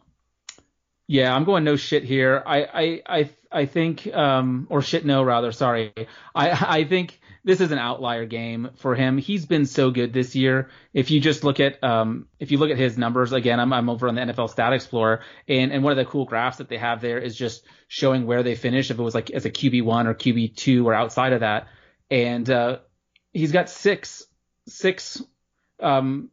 [1.11, 2.43] Yeah, I'm going no shit here.
[2.45, 5.51] I I I, I think um or shit no rather.
[5.51, 5.91] Sorry.
[6.35, 9.17] I I think this is an outlier game for him.
[9.17, 10.69] He's been so good this year.
[10.93, 13.89] If you just look at um if you look at his numbers again, I'm I'm
[13.89, 16.77] over on the NFL Stat Explorer and and one of the cool graphs that they
[16.77, 19.83] have there is just showing where they finish if it was like as a QB
[19.85, 21.69] one or QB two or outside of that.
[22.11, 22.79] And uh
[23.33, 24.27] he's got six
[24.67, 25.23] six
[25.79, 26.29] um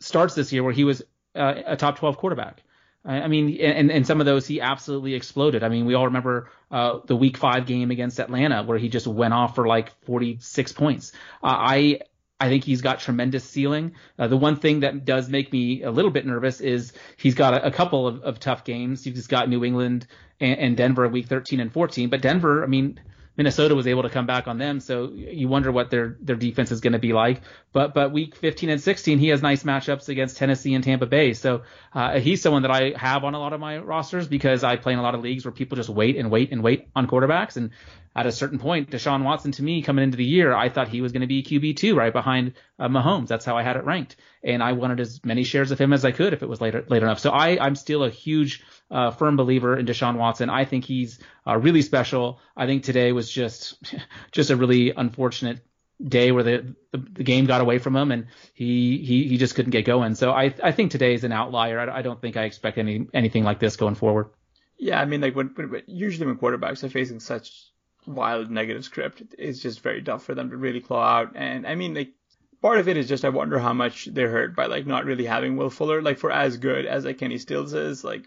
[0.00, 1.02] starts this year where he was
[1.34, 2.62] uh, a top 12 quarterback.
[3.08, 5.62] I mean, and, and some of those he absolutely exploded.
[5.62, 9.06] I mean, we all remember uh, the Week Five game against Atlanta where he just
[9.06, 11.12] went off for like 46 points.
[11.42, 12.00] Uh, I
[12.38, 13.94] I think he's got tremendous ceiling.
[14.18, 17.54] Uh, the one thing that does make me a little bit nervous is he's got
[17.54, 19.02] a, a couple of, of, tough games.
[19.02, 20.06] He's got New England
[20.38, 23.00] and, and Denver week 13 and 14, but Denver, I mean,
[23.38, 26.72] Minnesota was able to come back on them, so you wonder what their their defense
[26.72, 27.40] is going to be like.
[27.72, 31.34] But but week 15 and 16, he has nice matchups against Tennessee and Tampa Bay.
[31.34, 31.62] So
[31.94, 34.92] uh, he's someone that I have on a lot of my rosters because I play
[34.92, 37.56] in a lot of leagues where people just wait and wait and wait on quarterbacks,
[37.56, 37.70] and
[38.18, 41.00] at a certain point, Deshaun Watson to me coming into the year, I thought he
[41.00, 43.28] was going to be QB two right behind uh, Mahomes.
[43.28, 46.04] That's how I had it ranked, and I wanted as many shares of him as
[46.04, 47.20] I could if it was later late enough.
[47.20, 50.50] So I I'm still a huge uh, firm believer in Deshaun Watson.
[50.50, 52.40] I think he's uh, really special.
[52.56, 53.84] I think today was just
[54.32, 55.60] just a really unfortunate
[56.02, 59.54] day where the, the, the game got away from him and he he he just
[59.54, 60.16] couldn't get going.
[60.16, 61.78] So I I think today is an outlier.
[61.78, 64.30] I, I don't think I expect any anything like this going forward.
[64.76, 67.68] Yeah, I mean like when, when usually when quarterbacks are facing such
[68.06, 71.32] wild negative script, it's just very tough for them to really claw out.
[71.34, 72.12] And I mean like
[72.60, 75.26] part of it is just I wonder how much they're hurt by like not really
[75.26, 76.02] having Will Fuller.
[76.02, 78.26] Like for as good as like Kenny Stills is, like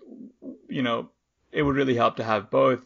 [0.69, 1.09] you know,
[1.51, 2.79] it would really help to have both.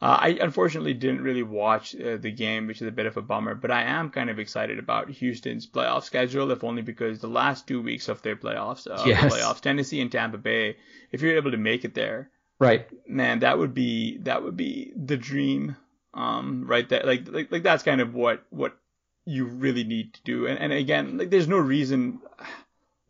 [0.00, 3.22] Uh, I unfortunately didn't really watch uh, the game, which is a bit of a
[3.22, 7.28] bummer, but I am kind of excited about Houston's playoff schedule, if only because the
[7.28, 9.32] last two weeks of their playoffs, uh, yes.
[9.32, 10.76] playoffs, Tennessee and Tampa Bay,
[11.12, 14.92] if you're able to make it there, right, man, that would be that would be
[14.96, 15.76] the dream,
[16.16, 18.76] um, right there, like like like that's kind of what what
[19.24, 22.20] you really need to do, and and again, like there's no reason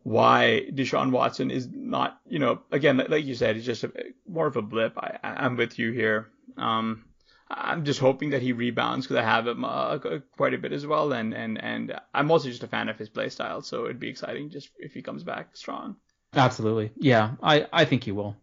[0.03, 3.91] why Deshaun Watson is not, you know, again, like you said, it's just a,
[4.25, 4.97] more of a blip.
[4.97, 6.29] I, I'm with you here.
[6.55, 7.03] Um,
[7.49, 9.99] I'm just hoping that he rebounds because I have him uh,
[10.37, 13.09] quite a bit as well, and and and I'm also just a fan of his
[13.09, 15.95] play style, so it'd be exciting just if he comes back strong.
[16.33, 18.35] Absolutely, yeah, I I think he will.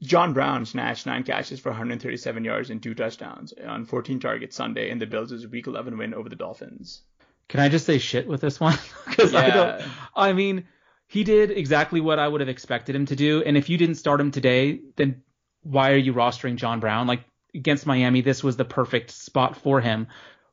[0.00, 4.90] John Brown snatched nine catches for 137 yards and two touchdowns on 14 targets Sunday
[4.90, 7.02] in the Bills' Week 11 win over the Dolphins.
[7.48, 8.78] Can I just say shit with this one?
[9.08, 9.40] Because yeah.
[9.40, 9.82] I don't.
[10.14, 10.64] I mean,
[11.08, 13.96] he did exactly what I would have expected him to do, and if you didn't
[13.96, 15.22] start him today, then
[15.62, 17.06] why are you rostering John Brown?
[17.06, 20.06] Like against Miami, this was the perfect spot for him.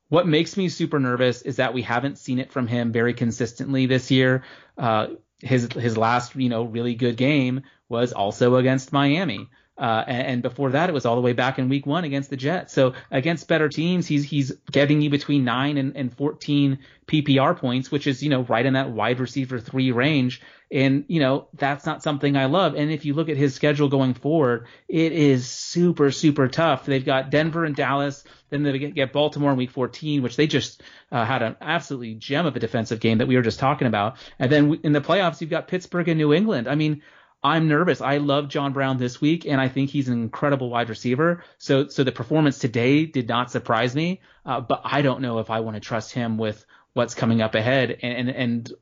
[0.07, 3.85] What makes me super nervous is that we haven't seen it from him very consistently
[3.85, 4.43] this year.
[4.77, 5.07] Uh,
[5.39, 9.49] his his last you know really good game was also against Miami.
[9.77, 12.29] Uh, and, and, before that, it was all the way back in week one against
[12.29, 12.71] the Jets.
[12.71, 17.91] So against better teams, he's he's getting you between nine and, and 14 PPR points,
[17.91, 20.41] which is you know right in that wide receiver three range.
[20.71, 22.75] And you know that's not something I love.
[22.75, 26.85] And if you look at his schedule going forward, it is super super tough.
[26.85, 30.83] They've got Denver and Dallas, then they get Baltimore in week 14, which they just
[31.11, 34.15] uh, had an absolutely gem of a defensive game that we were just talking about.
[34.39, 36.69] And then in the playoffs, you've got Pittsburgh and New England.
[36.69, 37.01] I mean
[37.45, 38.01] I'm nervous.
[38.01, 41.43] I love John Brown this week, and I think he's an incredible wide receiver.
[41.59, 45.51] So, so the performance today did not surprise me, uh, but I don't know if
[45.51, 47.99] I want to trust him with what's coming up ahead.
[48.01, 48.73] And and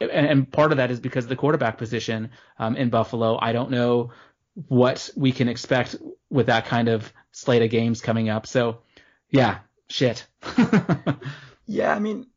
[0.00, 3.36] and, and part of that is because of the quarterback position um, in Buffalo.
[3.42, 4.12] I don't know
[4.68, 5.96] what we can expect
[6.30, 8.46] with that kind of slate of games coming up.
[8.46, 8.78] So,
[9.28, 9.58] yeah,
[9.88, 10.24] shit.
[11.66, 12.28] yeah, I mean,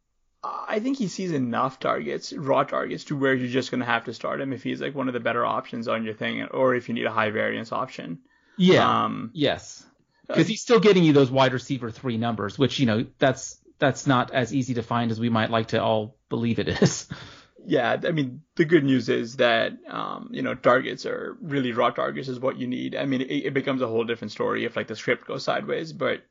[0.43, 4.13] I think he sees enough targets, raw targets, to where you're just gonna have to
[4.13, 6.87] start him if he's like one of the better options on your thing, or if
[6.87, 8.19] you need a high variance option.
[8.57, 9.03] Yeah.
[9.03, 9.85] Um, yes.
[10.27, 13.59] Because uh, he's still getting you those wide receiver three numbers, which you know that's
[13.77, 17.07] that's not as easy to find as we might like to all believe it is.
[17.63, 21.91] Yeah, I mean the good news is that um, you know targets are really raw
[21.91, 22.95] targets is what you need.
[22.95, 25.93] I mean it, it becomes a whole different story if like the script goes sideways,
[25.93, 26.23] but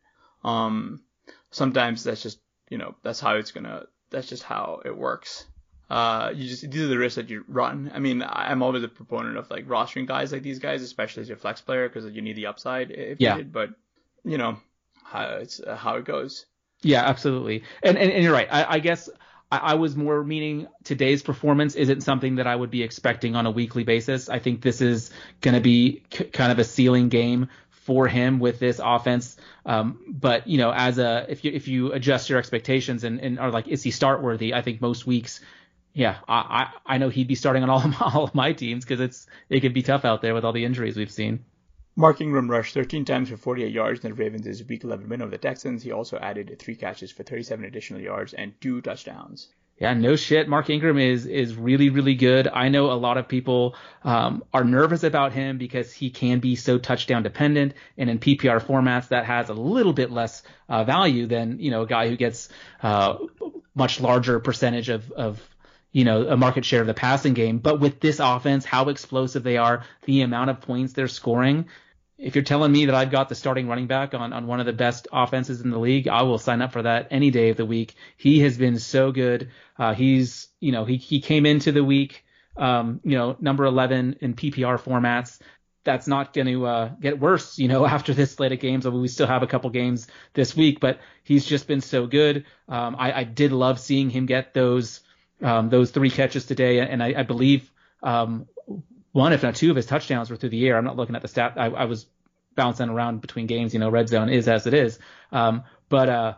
[0.42, 1.02] um,
[1.50, 5.46] sometimes that's just you know that's how it's gonna that's just how it works.
[5.88, 7.90] Uh, you just these are the risks that you run.
[7.92, 11.28] I mean, I'm always a proponent of like rostering guys like these guys, especially as
[11.28, 13.32] your flex player, because you need the upside if yeah.
[13.34, 13.52] needed.
[13.52, 13.70] But
[14.24, 14.58] you know,
[15.02, 16.46] how it's uh, how it goes.
[16.82, 17.64] Yeah, absolutely.
[17.82, 18.48] And and, and you're right.
[18.50, 19.10] I, I guess
[19.50, 23.46] I, I, was more meaning today's performance isn't something that I would be expecting on
[23.46, 24.28] a weekly basis.
[24.28, 27.48] I think this is going to be c- kind of a ceiling game
[27.80, 29.36] for him with this offense.
[29.64, 33.38] Um, but you know, as a if you if you adjust your expectations and, and
[33.38, 34.54] are like, is he start worthy?
[34.54, 35.40] I think most weeks,
[35.92, 38.52] yeah, I I, I know he'd be starting on all of my, all of my
[38.52, 41.44] teams because it's it could be tough out there with all the injuries we've seen.
[41.96, 45.30] Mark Ingram rushed 13 times for 48 yards in the Ravens' Week 11 win over
[45.30, 45.82] the Texans.
[45.82, 49.48] He also added three catches for 37 additional yards and two touchdowns.
[49.80, 50.46] Yeah, no shit.
[50.46, 52.46] Mark Ingram is is really really good.
[52.46, 56.54] I know a lot of people um, are nervous about him because he can be
[56.54, 61.26] so touchdown dependent, and in PPR formats that has a little bit less uh, value
[61.26, 62.50] than you know a guy who gets
[62.82, 63.16] uh,
[63.74, 65.40] much larger percentage of of
[65.92, 67.56] you know a market share of the passing game.
[67.56, 71.68] But with this offense, how explosive they are, the amount of points they're scoring,
[72.20, 74.66] if you're telling me that I've got the starting running back on, on one of
[74.66, 77.56] the best offenses in the league, I will sign up for that any day of
[77.56, 77.94] the week.
[78.16, 79.50] He has been so good.
[79.78, 82.24] Uh, he's, you know, he, he came into the week,
[82.56, 85.40] um, you know, number 11 in PPR formats.
[85.82, 88.84] That's not going to uh, get worse, you know, after this slate of games.
[88.84, 92.06] I mean, we still have a couple games this week, but he's just been so
[92.06, 92.44] good.
[92.68, 95.00] Um, I, I did love seeing him get those
[95.42, 98.46] um, those three catches today, and I, I believe um,
[99.12, 100.76] one, if not two, of his touchdowns were through the air.
[100.76, 101.54] I'm not looking at the stat.
[101.56, 102.06] I, I was
[102.54, 103.74] bouncing around between games.
[103.74, 104.98] You know, red zone is as it is.
[105.32, 106.34] Um, But uh,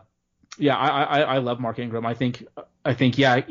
[0.57, 2.05] yeah, I, I I love Mark Ingram.
[2.05, 2.45] I think
[2.83, 3.41] I think yeah,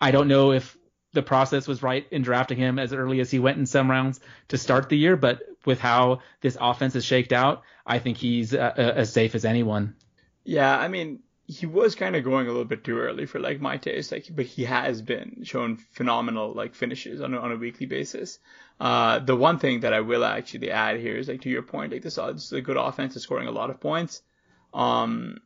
[0.00, 0.76] I don't know if
[1.12, 4.20] the process was right in drafting him as early as he went in some rounds
[4.48, 8.52] to start the year, but with how this offense is shaked out, I think he's
[8.52, 9.94] uh, uh, as safe as anyone.
[10.44, 13.60] Yeah, I mean, he was kind of going a little bit too early for like
[13.60, 17.56] my taste, like, but he has been showing phenomenal like finishes on a, on a
[17.56, 18.38] weekly basis.
[18.80, 21.92] Uh, the one thing that I will actually add here is like to your point,
[21.92, 24.22] like this, this is a good offense is scoring a lot of points.
[24.74, 25.40] Um,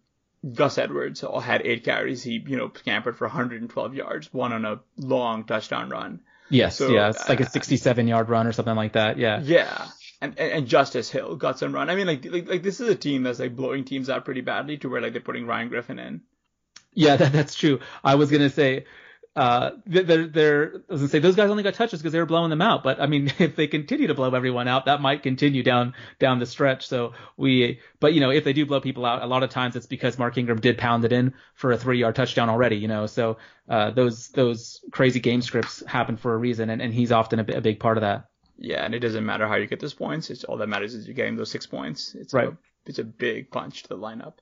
[0.54, 2.22] Gus Edwards had eight carries.
[2.22, 6.20] He, you know, scampered for 112 yards, one on a long touchdown run.
[6.48, 9.18] Yes, so, yeah, it's like a 67 yard run or something like that.
[9.18, 9.40] Yeah.
[9.40, 9.86] Yeah.
[10.22, 11.88] And, and, Justice Hill got some run.
[11.88, 14.42] I mean, like, like, like this is a team that's like blowing teams out pretty
[14.42, 16.20] badly to where like they're putting Ryan Griffin in.
[16.92, 17.80] Yeah, that, that's true.
[18.04, 18.84] I was gonna say
[19.36, 22.26] uh, they're, they're, I was gonna say those guys only got touches because they were
[22.26, 22.82] blowing them out.
[22.82, 26.40] But I mean, if they continue to blow everyone out, that might continue down down
[26.40, 26.88] the stretch.
[26.88, 29.76] So we, but you know, if they do blow people out, a lot of times
[29.76, 32.76] it's because Mark Ingram did pound it in for a three yard touchdown already.
[32.76, 36.92] You know, so uh, those those crazy game scripts happen for a reason, and, and
[36.92, 38.29] he's often a, a big part of that.
[38.60, 40.28] Yeah, and it doesn't matter how you get those points.
[40.28, 42.14] It's all that matters is you're getting those six points.
[42.14, 42.48] It's right.
[42.48, 44.34] A, it's a big punch to the lineup.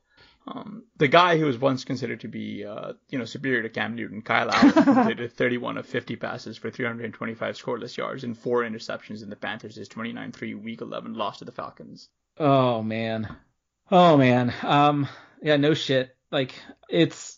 [0.45, 3.95] Um, the guy who was once considered to be, uh, you know, superior to Cam
[3.95, 9.23] Newton, Kyle Allen, completed 31 of 50 passes for 325 scoreless yards and four interceptions
[9.23, 12.09] in the Panthers' 29-3 Week 11 loss to the Falcons.
[12.37, 13.35] Oh man,
[13.91, 14.53] oh man.
[14.63, 15.07] Um,
[15.41, 16.15] yeah, no shit.
[16.31, 16.55] Like
[16.89, 17.37] it's,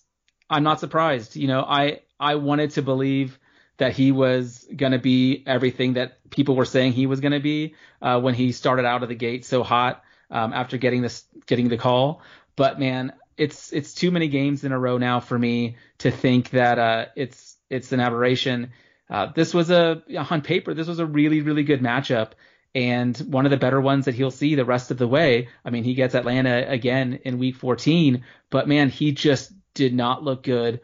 [0.49, 1.35] I'm not surprised.
[1.35, 3.39] You know, I I wanted to believe
[3.81, 8.21] that he was gonna be everything that people were saying he was gonna be uh,
[8.21, 11.77] when he started out of the gate so hot um, after getting this getting the
[11.77, 12.21] call.
[12.55, 16.51] But man, it's it's too many games in a row now for me to think
[16.51, 18.71] that uh, it's it's an aberration.
[19.09, 22.33] Uh, this was a on paper, this was a really really good matchup
[22.75, 25.49] and one of the better ones that he'll see the rest of the way.
[25.65, 30.23] I mean, he gets Atlanta again in week 14, but man, he just did not
[30.23, 30.81] look good.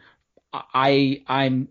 [0.52, 1.68] I I'm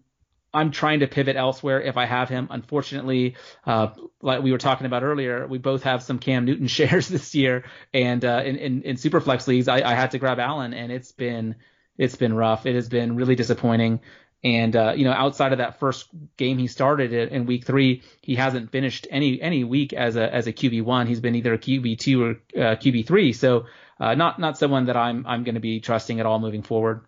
[0.58, 2.48] I'm trying to pivot elsewhere if I have him.
[2.50, 3.90] Unfortunately, uh,
[4.22, 7.66] like we were talking about earlier, we both have some Cam Newton shares this year,
[7.94, 11.12] and uh, in, in in Superflex leagues, I, I had to grab Allen, and it's
[11.12, 11.56] been
[11.98, 12.66] it's been rough.
[12.66, 14.02] It has been really disappointing.
[14.44, 18.36] And uh, you know, outside of that first game he started in week three, he
[18.36, 21.08] hasn't finished any any week as a as a QB one.
[21.08, 23.34] He's been either a QB two or uh, QB three.
[23.34, 23.66] So
[24.00, 27.02] uh, not not someone that I'm I'm going to be trusting at all moving forward.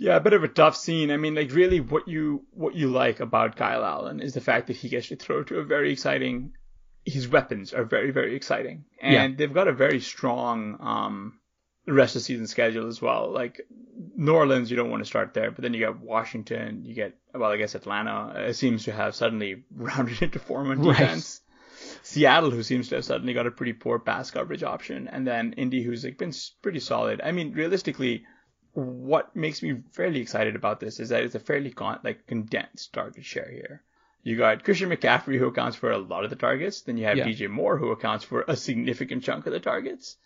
[0.00, 1.10] Yeah, a bit of a tough scene.
[1.10, 4.68] I mean, like really, what you what you like about Kyle Allen is the fact
[4.68, 6.54] that he gets to throw to a very exciting.
[7.04, 9.36] His weapons are very very exciting, and yeah.
[9.36, 11.40] they've got a very strong um
[11.86, 13.30] rest of the season schedule as well.
[13.30, 13.60] Like
[14.16, 17.18] New Orleans, you don't want to start there, but then you get Washington, you get
[17.34, 18.32] well, I guess Atlanta.
[18.48, 21.42] It seems to have suddenly rounded into form on defense.
[21.42, 21.98] Right.
[22.02, 25.52] Seattle, who seems to have suddenly got a pretty poor pass coverage option, and then
[25.58, 26.32] Indy, who's like been
[26.62, 27.20] pretty solid.
[27.22, 28.24] I mean, realistically
[28.72, 32.92] what makes me fairly excited about this is that it's a fairly con- like condensed
[32.92, 33.82] target share here.
[34.22, 36.82] You got Christian McCaffrey who accounts for a lot of the targets.
[36.82, 37.26] Then you have yeah.
[37.26, 40.16] DJ Moore who accounts for a significant chunk of the targets.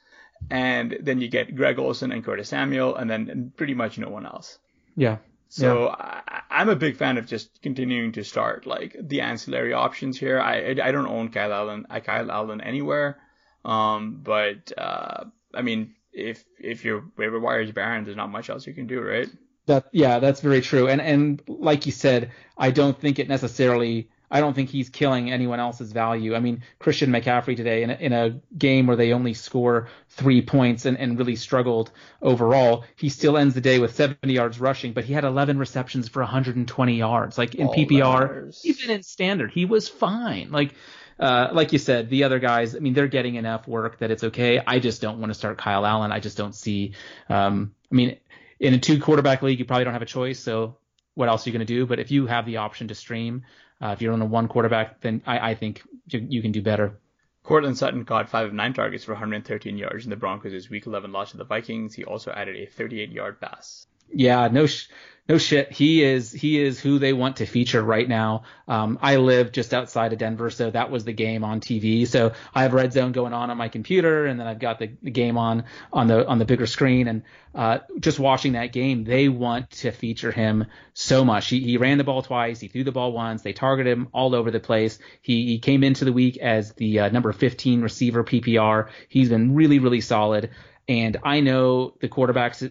[0.50, 4.26] And then you get Greg Olsen and Curtis Samuel, and then pretty much no one
[4.26, 4.58] else.
[4.96, 5.18] Yeah.
[5.48, 6.20] So yeah.
[6.50, 10.40] I, am a big fan of just continuing to start like the ancillary options here.
[10.40, 13.18] I I don't own Kyle Allen, I Kyle Allen anywhere,
[13.64, 18.48] um, but uh, I mean if if your waiver wire is barren, there's not much
[18.48, 19.28] else you can do, right?
[19.66, 20.88] That yeah, that's very true.
[20.88, 24.08] And and like you said, I don't think it necessarily.
[24.30, 26.34] I don't think he's killing anyone else's value.
[26.34, 30.42] I mean, Christian McCaffrey today in a, in a game where they only score three
[30.42, 34.92] points and, and really struggled overall, he still ends the day with 70 yards rushing,
[34.92, 37.38] but he had 11 receptions for 120 yards.
[37.38, 38.62] Like in All PPR, matters.
[38.64, 40.50] even in standard, he was fine.
[40.50, 40.74] Like
[41.18, 44.24] uh, like you said, the other guys, I mean, they're getting enough work that it's
[44.24, 44.60] okay.
[44.64, 46.12] I just don't want to start Kyle Allen.
[46.12, 46.94] I just don't see.
[47.28, 48.16] Um, I mean,
[48.58, 50.40] in a two quarterback league, you probably don't have a choice.
[50.40, 50.78] So
[51.14, 51.86] what else are you going to do?
[51.86, 53.44] But if you have the option to stream,
[53.80, 56.62] uh, if you're on a one quarterback, then I, I think you, you, can do
[56.62, 56.98] better.
[57.42, 61.12] Courtland Sutton caught five of nine targets for 113 yards in the Broncos' Week 11
[61.12, 61.94] loss to the Vikings.
[61.94, 63.86] He also added a 38-yard pass.
[64.12, 64.88] Yeah, no, sh-
[65.26, 65.72] no shit.
[65.72, 68.42] He is he is who they want to feature right now.
[68.68, 72.06] Um, I live just outside of Denver, so that was the game on TV.
[72.06, 74.90] So I have Red Zone going on on my computer, and then I've got the,
[75.02, 75.64] the game on
[75.94, 77.08] on the on the bigger screen.
[77.08, 77.22] And
[77.54, 81.48] uh, just watching that game, they want to feature him so much.
[81.48, 83.40] He, he ran the ball twice, he threw the ball once.
[83.40, 84.98] They targeted him all over the place.
[85.22, 88.90] He, he came into the week as the uh, number 15 receiver PPR.
[89.08, 90.50] He's been really really solid.
[90.86, 92.70] And I know the quarterbacks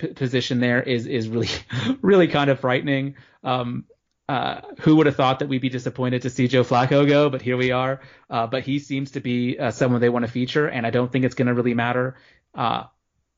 [0.00, 1.48] p- position there is is really
[2.02, 3.16] really kind of frightening.
[3.44, 3.84] Um,
[4.28, 7.30] uh, who would have thought that we'd be disappointed to see Joe Flacco go?
[7.30, 8.00] But here we are.
[8.28, 11.10] Uh, but he seems to be uh, someone they want to feature, and I don't
[11.10, 12.16] think it's going to really matter.
[12.54, 12.84] Uh,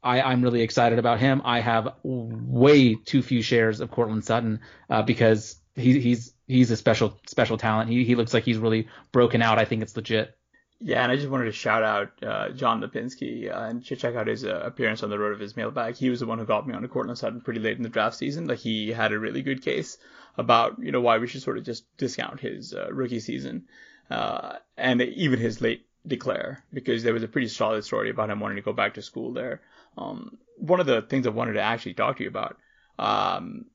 [0.03, 1.41] I, I'm really excited about him.
[1.45, 4.61] I have way too few shares of Courtland Sutton
[4.91, 7.89] uh, because he, he's he's a special special talent.
[7.89, 9.59] He he looks like he's really broken out.
[9.59, 10.37] I think it's legit.
[10.85, 14.27] Yeah, and I just wanted to shout out uh, John Lipinski uh, and check out
[14.27, 15.95] his uh, appearance on the road of his mailbag.
[15.95, 17.89] He was the one who got me on to Courtland Sutton pretty late in the
[17.89, 18.49] draft season.
[18.49, 19.97] Like he had a really good case
[20.37, 23.67] about you know why we should sort of just discount his uh, rookie season
[24.11, 28.41] uh, and even his late declare because there was a pretty solid story about him
[28.41, 29.61] wanting to go back to school there.
[29.97, 32.57] Um, one of the things I wanted to actually talk to you about,
[32.99, 33.67] um,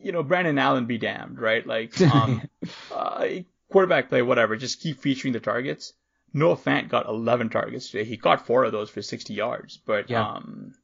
[0.00, 1.66] you know, Brandon Allen be damned, right?
[1.66, 2.42] Like, um,
[2.94, 3.26] uh,
[3.70, 5.94] quarterback play, whatever, just keep featuring the targets.
[6.32, 8.04] Noah Fant got 11 targets today.
[8.04, 9.78] He caught four of those for 60 yards.
[9.78, 10.26] But yeah.
[10.26, 10.74] um,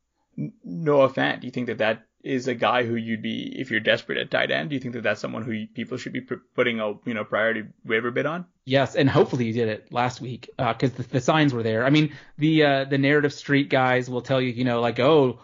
[0.64, 3.80] Noah Fant, do you think that that is a guy who you'd be, if you're
[3.80, 6.80] desperate at tight end, do you think that that's someone who people should be putting
[6.80, 8.47] a you know priority waiver bid on?
[8.64, 11.84] Yes, and hopefully he did it last week because uh, the, the, signs were there.
[11.84, 15.38] I mean, the uh, the narrative street guys will tell you, you know, like oh,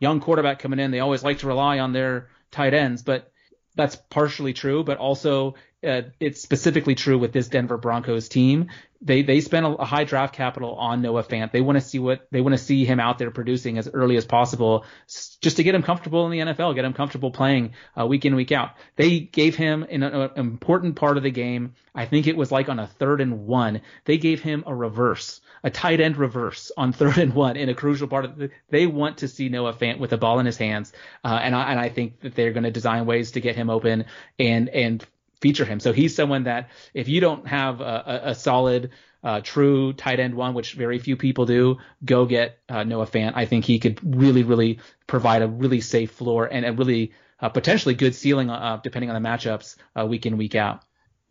[0.00, 3.30] young quarterback coming in, they always like to rely on their tight ends, but
[3.76, 5.54] that's partially true, but also
[5.84, 8.70] uh, it's specifically true with this Denver Broncos team.
[9.00, 11.52] They they spent a, a high draft capital on Noah Fant.
[11.52, 14.16] They want to see what they want to see him out there producing as early
[14.16, 18.06] as possible, just to get him comfortable in the NFL, get him comfortable playing uh,
[18.06, 18.70] week in week out.
[18.96, 21.74] They gave him an, an important part of the game.
[21.94, 23.82] I think it was like on a third and one.
[24.04, 27.74] They gave him a reverse a tight end reverse on third and one in a
[27.74, 30.58] crucial part of the, they want to see Noah Fant with a ball in his
[30.58, 30.92] hands.
[31.24, 33.70] Uh, and I, and I think that they're going to design ways to get him
[33.70, 34.04] open
[34.38, 35.04] and, and
[35.40, 35.80] feature him.
[35.80, 37.84] So he's someone that if you don't have a,
[38.24, 38.90] a, a solid,
[39.22, 43.32] uh, true tight end one, which very few people do, go get uh, Noah Fant.
[43.34, 47.48] I think he could really, really provide a really safe floor and a really uh,
[47.48, 50.82] potentially good ceiling, uh, depending on the matchups, uh, week in, week out.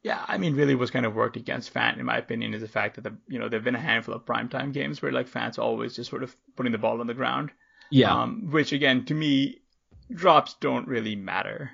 [0.02, 2.68] Yeah, I mean, really, what's kind of worked against Fant, in my opinion, is the
[2.68, 5.58] fact that the you know there've been a handful of primetime games where like Fant's
[5.58, 7.52] always just sort of putting the ball on the ground.
[7.90, 8.14] Yeah.
[8.14, 9.62] Um, which again, to me,
[10.12, 11.72] drops don't really matter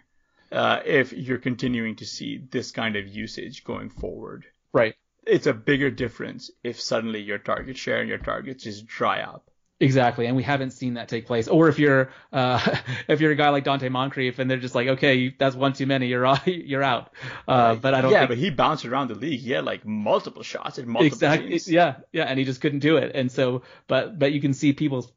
[0.51, 4.45] uh, if you're continuing to see this kind of usage going forward.
[4.73, 4.95] Right.
[5.25, 9.49] It's a bigger difference if suddenly your target share and your targets just dry up.
[9.81, 11.47] Exactly, and we haven't seen that take place.
[11.47, 12.59] Or if you're uh,
[13.07, 15.85] if you're a guy like Donte Moncrief and they're just like, okay, that's one too
[15.85, 17.13] many, you're you're out.
[17.47, 18.11] Uh, but I don't.
[18.11, 18.29] Yeah, think...
[18.29, 19.39] but he bounced around the league.
[19.39, 21.49] He had like multiple shots at multiple exactly.
[21.51, 21.69] Teams.
[21.69, 23.11] Yeah, yeah, and he just couldn't do it.
[23.15, 25.09] And so, but but you can see people's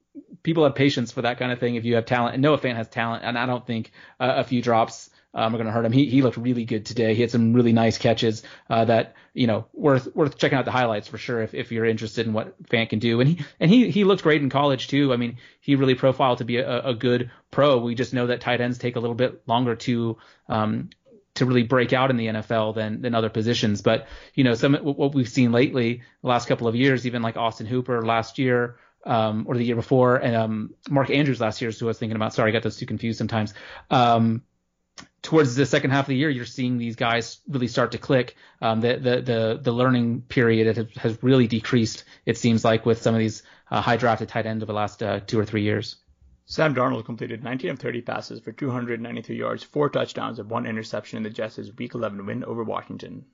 [0.45, 2.35] people have patience for that kind of thing if you have talent.
[2.35, 5.59] And Noah Fant has talent, and I don't think uh, a few drops um, are
[5.59, 5.93] going to hurt him.
[5.93, 7.15] He he looked really good today.
[7.15, 10.71] He had some really nice catches uh, that you know worth worth checking out the
[10.71, 13.21] highlights for sure if, if you're interested in what Fant can do.
[13.21, 15.13] And he and he he looked great in college too.
[15.13, 17.79] I mean he really profiled to be a, a good pro.
[17.79, 20.19] We just know that tight ends take a little bit longer to
[20.49, 20.91] um,
[21.35, 23.81] to really break out in the NFL than than other positions.
[23.81, 27.37] But you know, some what we've seen lately, the last couple of years, even like
[27.37, 31.71] Austin Hooper last year, um, or the year before, and um, Mark Andrews last year
[31.71, 32.35] is who I was thinking about.
[32.35, 33.55] Sorry, I got those two confused sometimes.
[33.91, 34.43] Um,
[35.23, 38.37] towards the second half of the year, you're seeing these guys really start to click.
[38.61, 43.03] Um, the, the, the, the learning period has, has really decreased, it seems like, with
[43.03, 45.63] some of these uh, high drafted tight ends over the last uh, two or three
[45.63, 45.97] years.
[46.45, 51.17] Sam Darnold completed 19 of 30 passes for 293 yards, four touchdowns, and one interception
[51.17, 53.25] in the Jets' Week 11 win over Washington.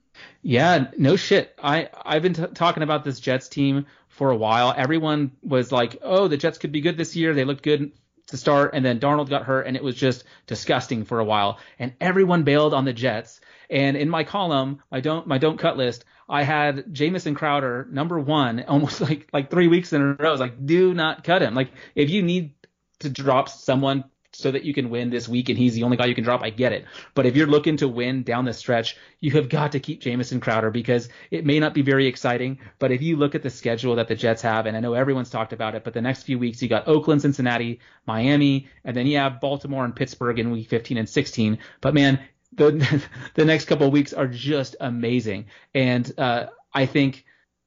[0.41, 1.53] Yeah, no shit.
[1.61, 4.73] I I've been t- talking about this Jets team for a while.
[4.75, 7.33] Everyone was like, "Oh, the Jets could be good this year.
[7.33, 7.91] They looked good
[8.29, 11.59] to start, and then Darnold got hurt, and it was just disgusting for a while.
[11.77, 13.41] And everyone bailed on the Jets.
[13.69, 18.19] And in my column, my don't my don't cut list, I had Jamison Crowder number
[18.19, 20.29] one, almost like like three weeks in a row.
[20.29, 21.55] I was like, do not cut him.
[21.55, 22.53] Like if you need
[22.99, 26.05] to drop someone so that you can win this week and he's the only guy
[26.05, 26.85] you can drop, I get it.
[27.15, 30.39] But if you're looking to win down the stretch, you have got to keep Jamison
[30.39, 33.95] Crowder because it may not be very exciting, but if you look at the schedule
[33.95, 36.37] that the Jets have, and I know everyone's talked about it, but the next few
[36.37, 40.69] weeks you got Oakland, Cincinnati, Miami, and then you have Baltimore and Pittsburgh in week
[40.69, 41.57] 15 and 16.
[41.81, 42.19] But man,
[42.53, 43.03] the
[43.33, 45.45] the next couple of weeks are just amazing.
[45.73, 47.25] And uh, I think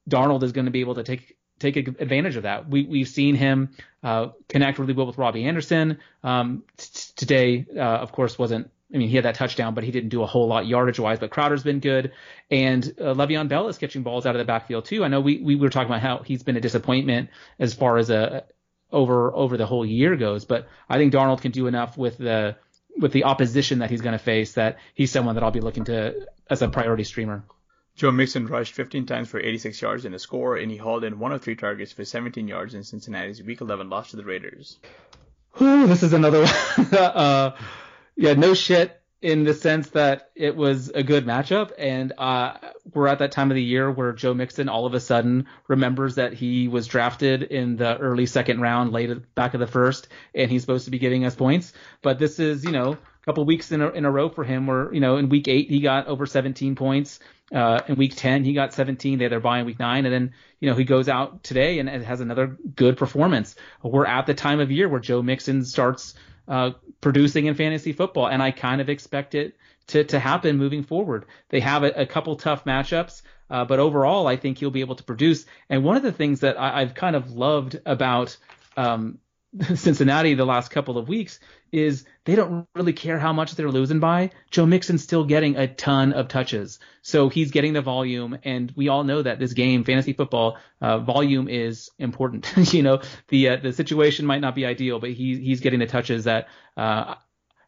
[0.09, 2.69] Darnold is going to be able to take take advantage of that.
[2.69, 3.71] We we've seen him
[4.03, 5.99] uh, connect really well with Robbie Anderson.
[6.23, 8.71] Um, t- today, uh, of course, wasn't.
[8.93, 11.19] I mean, he had that touchdown, but he didn't do a whole lot yardage wise.
[11.19, 12.13] But Crowder's been good,
[12.51, 15.05] and uh, Le'Veon Bell is catching balls out of the backfield too.
[15.05, 18.11] I know we we were talking about how he's been a disappointment as far as
[18.11, 18.45] a
[18.91, 22.57] over over the whole year goes, but I think Darnold can do enough with the
[22.99, 25.85] with the opposition that he's going to face that he's someone that I'll be looking
[25.85, 27.45] to as a priority streamer.
[27.95, 31.18] Joe Mixon rushed 15 times for 86 yards in a score, and he hauled in
[31.18, 34.78] one of three targets for 17 yards in Cincinnati's Week 11 loss to the Raiders.
[35.59, 36.40] This is another
[36.76, 36.86] one.
[36.95, 37.57] uh,
[38.16, 38.99] yeah, no shit.
[39.20, 42.55] in the sense that it was a good matchup, and uh,
[42.93, 46.16] we're at that time of the year where Joe Mixon all of a sudden remembers
[46.16, 50.51] that he was drafted in the early second round, late back of the first, and
[50.51, 51.72] he's supposed to be giving us points.
[52.03, 54.93] But this is, you know, couple weeks in a, in a row for him where,
[54.93, 57.20] you know, in week eight he got over 17 points.
[57.53, 59.18] Uh, in week 10 he got 17.
[59.18, 61.89] They had their in week nine, and then you know he goes out today and,
[61.89, 63.57] and has another good performance.
[63.83, 66.14] We're at the time of year where Joe Mixon starts
[66.49, 66.70] uh,
[67.03, 69.57] producing in fantasy football, and I kind of expect it
[69.89, 71.27] to to happen moving forward.
[71.51, 73.20] They have a, a couple tough matchups,
[73.51, 75.45] uh, but overall, I think he'll be able to produce.
[75.68, 78.37] And one of the things that I, have kind of loved about
[78.79, 79.18] um,
[79.75, 81.39] Cincinnati the last couple of weeks
[81.73, 84.31] is they don't really care how much they're losing by.
[84.51, 88.89] Joe Mixon's still getting a ton of touches, so he's getting the volume, and we
[88.89, 92.51] all know that this game, fantasy football, uh, volume is important.
[92.73, 95.87] you know, the uh, the situation might not be ideal, but he he's getting the
[95.87, 97.17] touches that uh,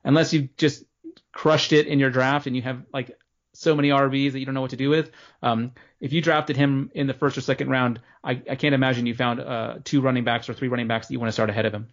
[0.04, 0.84] unless you've just
[1.32, 3.18] crushed it in your draft and you have like
[3.54, 5.10] so many RBs that you don't know what to do with.
[5.42, 9.06] Um, if you drafted him in the first or second round, I, I can't imagine
[9.06, 11.50] you found uh, two running backs or three running backs that you want to start
[11.50, 11.88] ahead of him.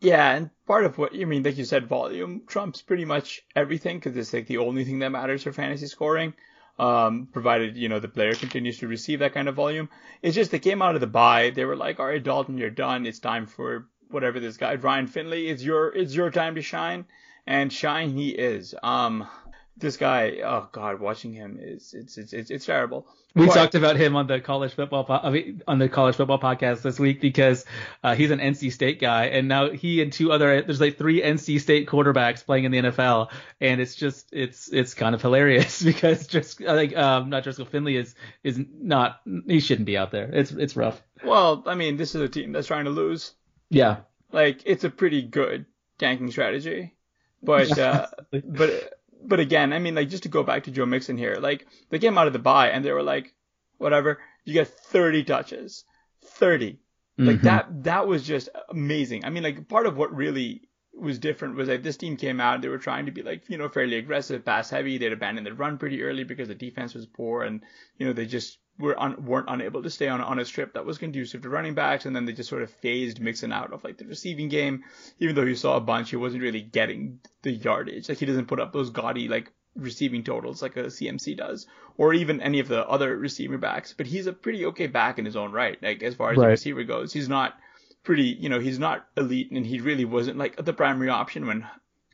[0.00, 3.98] Yeah, and part of what you mean, like you said, volume trumps pretty much everything
[3.98, 6.34] because it's like the only thing that matters for fantasy scoring.
[6.76, 9.88] Um, provided you know the player continues to receive that kind of volume.
[10.22, 11.50] It's just they came out of the bye.
[11.50, 13.06] They were like, all right, Dalton, you're done.
[13.06, 15.48] It's time for whatever this guy, Ryan Finley.
[15.48, 17.04] It's your it's your time to shine,
[17.46, 18.74] and shine he is.
[18.82, 19.28] Um,
[19.76, 23.06] this guy, oh god, watching him is it's it's it's, it's terrible.
[23.34, 25.34] We but, talked about him on the college football po-
[25.66, 27.64] on the college football podcast this week because
[28.04, 31.20] uh, he's an NC State guy, and now he and two other there's like three
[31.20, 35.82] NC State quarterbacks playing in the NFL, and it's just it's it's kind of hilarious
[35.84, 38.14] because just like um, not Driskel Finley is
[38.44, 40.30] is not he shouldn't be out there.
[40.32, 41.02] It's it's rough.
[41.24, 43.32] Well, I mean, this is a team that's trying to lose.
[43.70, 43.98] Yeah.
[44.30, 45.66] Like it's a pretty good
[45.98, 46.94] tanking strategy,
[47.42, 48.06] but uh,
[48.44, 51.66] but but again, I mean, like just to go back to Joe Mixon here, like
[51.90, 53.34] they came out of the bye and they were like,
[53.78, 55.84] whatever, you get 30 touches,
[56.24, 56.78] 30.
[57.16, 57.46] Like mm-hmm.
[57.46, 59.24] that, that was just amazing.
[59.24, 62.60] I mean, like part of what really was different was like this team came out,
[62.60, 64.98] they were trying to be like, you know, fairly aggressive, pass heavy.
[64.98, 67.62] They'd abandoned the run pretty early because the defense was poor and,
[67.98, 70.84] you know, they just were un- weren't unable to stay on on a strip that
[70.84, 73.84] was conducive to running backs, and then they just sort of phased Mixon out of
[73.84, 74.84] like the receiving game.
[75.18, 78.08] Even though you saw a bunch, he wasn't really getting the yardage.
[78.08, 81.66] Like he doesn't put up those gaudy like receiving totals like a CMC does,
[81.96, 83.94] or even any of the other receiver backs.
[83.96, 85.80] But he's a pretty okay back in his own right.
[85.80, 86.46] Like as far as right.
[86.46, 87.54] the receiver goes, he's not
[88.02, 88.24] pretty.
[88.24, 91.66] You know, he's not elite, and he really wasn't like the primary option when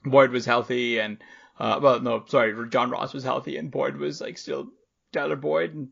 [0.05, 1.19] Boyd was healthy and.
[1.59, 4.69] Uh, well, no, sorry, John Ross was healthy and Boyd was like still
[5.13, 5.89] Tyler Boyd and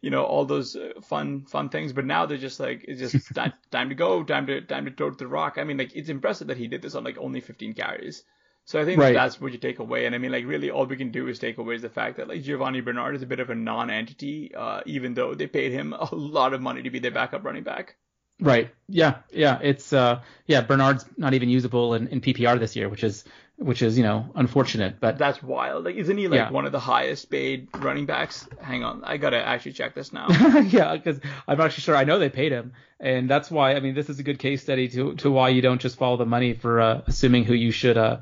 [0.00, 3.34] you know all those uh, fun fun things but now they're just like it's just
[3.34, 6.08] time, time to go time to time to throw the rock i mean like it's
[6.08, 8.22] impressive that he did this on like only 15 carries
[8.64, 9.14] so i think right.
[9.14, 11.38] that's what you take away and i mean like really all we can do is
[11.38, 14.54] take away is the fact that like giovani bernard is a bit of a non-entity
[14.54, 17.64] uh, even though they paid him a lot of money to be their backup running
[17.64, 17.96] back
[18.40, 18.70] Right.
[18.88, 19.18] Yeah.
[19.30, 19.58] Yeah.
[19.62, 23.24] It's uh yeah, Bernard's not even usable in, in PPR this year, which is
[23.60, 24.98] which is, you know, unfortunate.
[25.00, 25.84] But that's wild.
[25.84, 26.50] Like isn't he like yeah.
[26.50, 28.48] one of the highest paid running backs?
[28.60, 29.04] Hang on.
[29.04, 30.28] I gotta actually check this now.
[30.60, 32.72] yeah, because I'm actually sure I know they paid him.
[32.98, 35.60] And that's why I mean this is a good case study to to why you
[35.60, 38.20] don't just follow the money for uh assuming who you should uh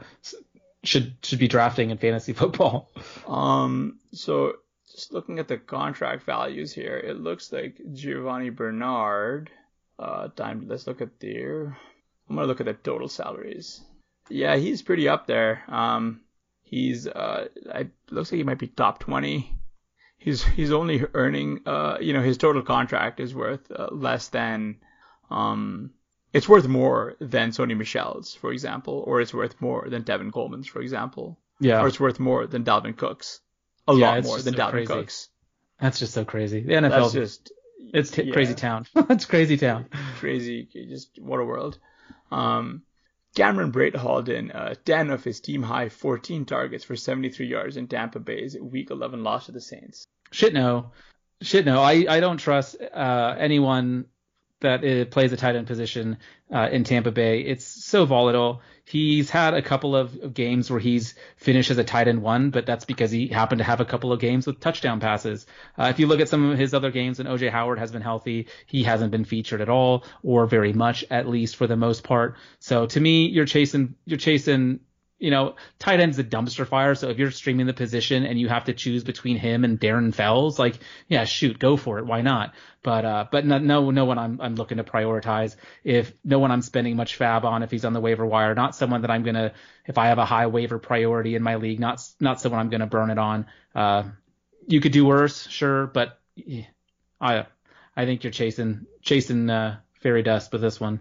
[0.83, 2.91] should should be drafting in fantasy football.
[3.27, 4.57] Um so
[4.91, 9.51] just looking at the contract values here, it looks like Giovani Bernard
[9.99, 10.67] uh, time.
[10.67, 11.77] Let's look at there.
[12.29, 13.81] I'm gonna look at the total salaries.
[14.29, 15.63] Yeah, he's pretty up there.
[15.69, 16.21] Um,
[16.63, 19.55] he's uh, I looks like he might be top 20.
[20.19, 24.77] He's he's only earning uh, you know, his total contract is worth uh, less than
[25.31, 25.91] um,
[26.33, 30.67] it's worth more than Sony Michel's, for example, or it's worth more than Tevin Coleman's,
[30.67, 31.39] for example.
[31.61, 31.81] Yeah.
[31.81, 33.41] Or it's worth more than Dalvin Cook's.
[33.89, 34.87] A yeah, lot more than so Dalvin crazy.
[34.87, 35.29] Cook's.
[35.81, 36.61] That's just so crazy.
[36.61, 38.33] The NFL That's just it's t- yeah.
[38.33, 38.87] crazy town.
[38.95, 39.87] it's crazy town.
[40.19, 41.79] Crazy, just what a world.
[42.31, 42.83] Um,
[43.35, 47.77] Cameron Brate hauled in uh, 10 of his team high 14 targets for 73 yards
[47.77, 50.07] in Tampa Bay's Week 11 loss to the Saints.
[50.31, 50.93] Shit no,
[51.41, 51.81] shit no.
[51.81, 54.07] I I don't trust uh, anyone
[54.61, 56.19] that it plays a tight end position
[56.53, 57.41] uh, in Tampa Bay.
[57.41, 58.63] It's so volatile.
[58.85, 62.65] He's had a couple of games where he's finished as a tight end one, but
[62.67, 65.47] that's because he happened to have a couple of games with touchdown passes.
[65.77, 68.03] Uh, if you look at some of his other games, and OJ Howard has been
[68.03, 72.03] healthy, he hasn't been featured at all, or very much, at least for the most
[72.03, 72.37] part.
[72.61, 74.81] So to me, you're chasing you're chasing
[75.19, 76.95] you know, tight end's a dumpster fire.
[76.95, 80.15] So if you're streaming the position and you have to choose between him and Darren
[80.15, 82.07] Fells, like, yeah, shoot, go for it.
[82.07, 82.55] Why not?
[82.85, 85.57] But, uh, but no, no, no one I'm, I'm looking to prioritize.
[85.83, 88.77] If no one I'm spending much FAAB on, if he's on the waiver wire, not
[88.77, 89.53] someone that I'm going to,
[89.87, 92.81] if I have a high waiver priority in my league, not, not someone I'm going
[92.81, 93.47] to burn it on.
[93.75, 94.05] Uh,
[94.69, 96.21] you could do worse, sure, but
[97.21, 97.47] I,
[97.97, 101.01] I think you're chasing, chasing, uh, fairy dust with this one.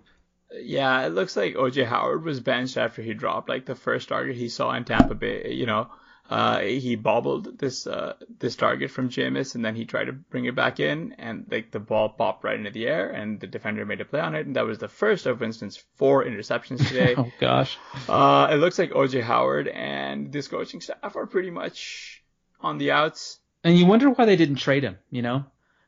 [0.52, 4.36] Yeah, it looks like OJ Howard was benched after he dropped like the first target
[4.36, 5.52] he saw in Tampa Bay.
[5.52, 5.90] You know,
[6.30, 10.46] uh, he bobbled this uh, this target from Jameis, and then he tried to bring
[10.46, 13.86] it back in, and like the ball popped right into the air, and the defender
[13.86, 17.16] made a play on it, and that was the first of Winston's four interceptions today.
[17.18, 17.78] oh gosh.
[18.10, 22.24] Uh, it looks like OJ Howard and this coaching staff are pretty much
[22.60, 23.40] on the outs.
[23.64, 24.98] And you wonder why they didn't trade him.
[25.10, 25.46] You know,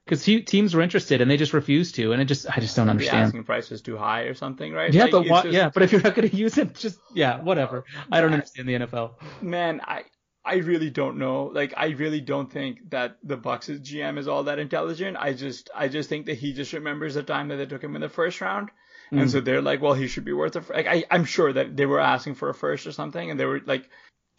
[0.09, 2.89] because teams were interested and they just refused to, and it just I just don't
[2.89, 3.17] understand.
[3.17, 4.91] The asking price was too high or something, right?
[4.91, 5.43] Yeah, like, but?
[5.43, 5.53] Just...
[5.53, 7.85] Yeah, but if you're not going to use it, just yeah, whatever.
[8.11, 9.13] I don't understand the NFL.
[9.41, 10.03] Man, I
[10.43, 11.45] I really don't know.
[11.45, 15.15] Like I really don't think that the Bucs' GM is all that intelligent.
[15.19, 17.95] I just I just think that he just remembers the time that they took him
[17.95, 18.69] in the first round.
[19.11, 19.21] Mm.
[19.21, 20.73] And so they're like, well, he should be worth a.
[20.73, 23.45] Like I, I'm sure that they were asking for a first or something, and they
[23.45, 23.89] were like,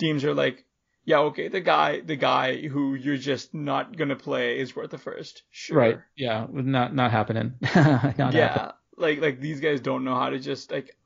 [0.00, 0.64] teams are like,
[1.04, 4.98] yeah, okay, the guy, the guy who you're just not gonna play is worth the
[4.98, 5.42] first.
[5.50, 5.76] Sure.
[5.76, 5.98] Right.
[6.16, 6.46] Yeah.
[6.50, 7.54] Not not happening.
[7.74, 8.52] not yeah.
[8.52, 8.72] Happening.
[8.96, 10.96] Like like these guys don't know how to just like.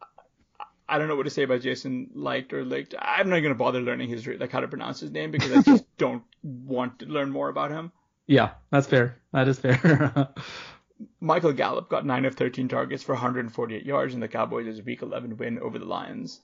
[0.86, 2.94] I don't know what to say about Jason Licht or Licht.
[2.98, 5.84] I'm not gonna bother learning his like how to pronounce his name because I just
[5.96, 7.90] don't want to learn more about him.
[8.26, 9.16] Yeah, that's fair.
[9.32, 10.28] That is fair.
[11.20, 15.36] Michael Gallup got 9 of 13 targets for 148 yards in the Cowboys' Week 11
[15.36, 16.40] win over the Lions.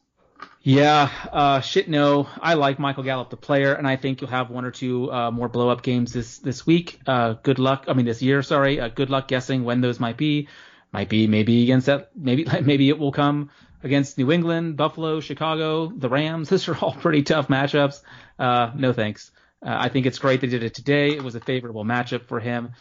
[0.62, 1.88] Yeah, uh, shit.
[1.88, 5.10] No, I like Michael Gallup, the player, and I think you'll have one or two
[5.10, 7.00] uh, more blow up games this this week.
[7.06, 7.86] Uh, good luck.
[7.88, 8.42] I mean, this year.
[8.42, 8.78] Sorry.
[8.78, 10.48] Uh, good luck guessing when those might be.
[10.92, 12.10] Might be maybe against that.
[12.14, 13.50] Maybe maybe it will come
[13.82, 16.48] against New England, Buffalo, Chicago, the Rams.
[16.50, 18.02] These are all pretty tough matchups.
[18.38, 19.30] Uh, no thanks.
[19.64, 21.10] Uh, I think it's great they did it today.
[21.10, 22.72] It was a favorable matchup for him.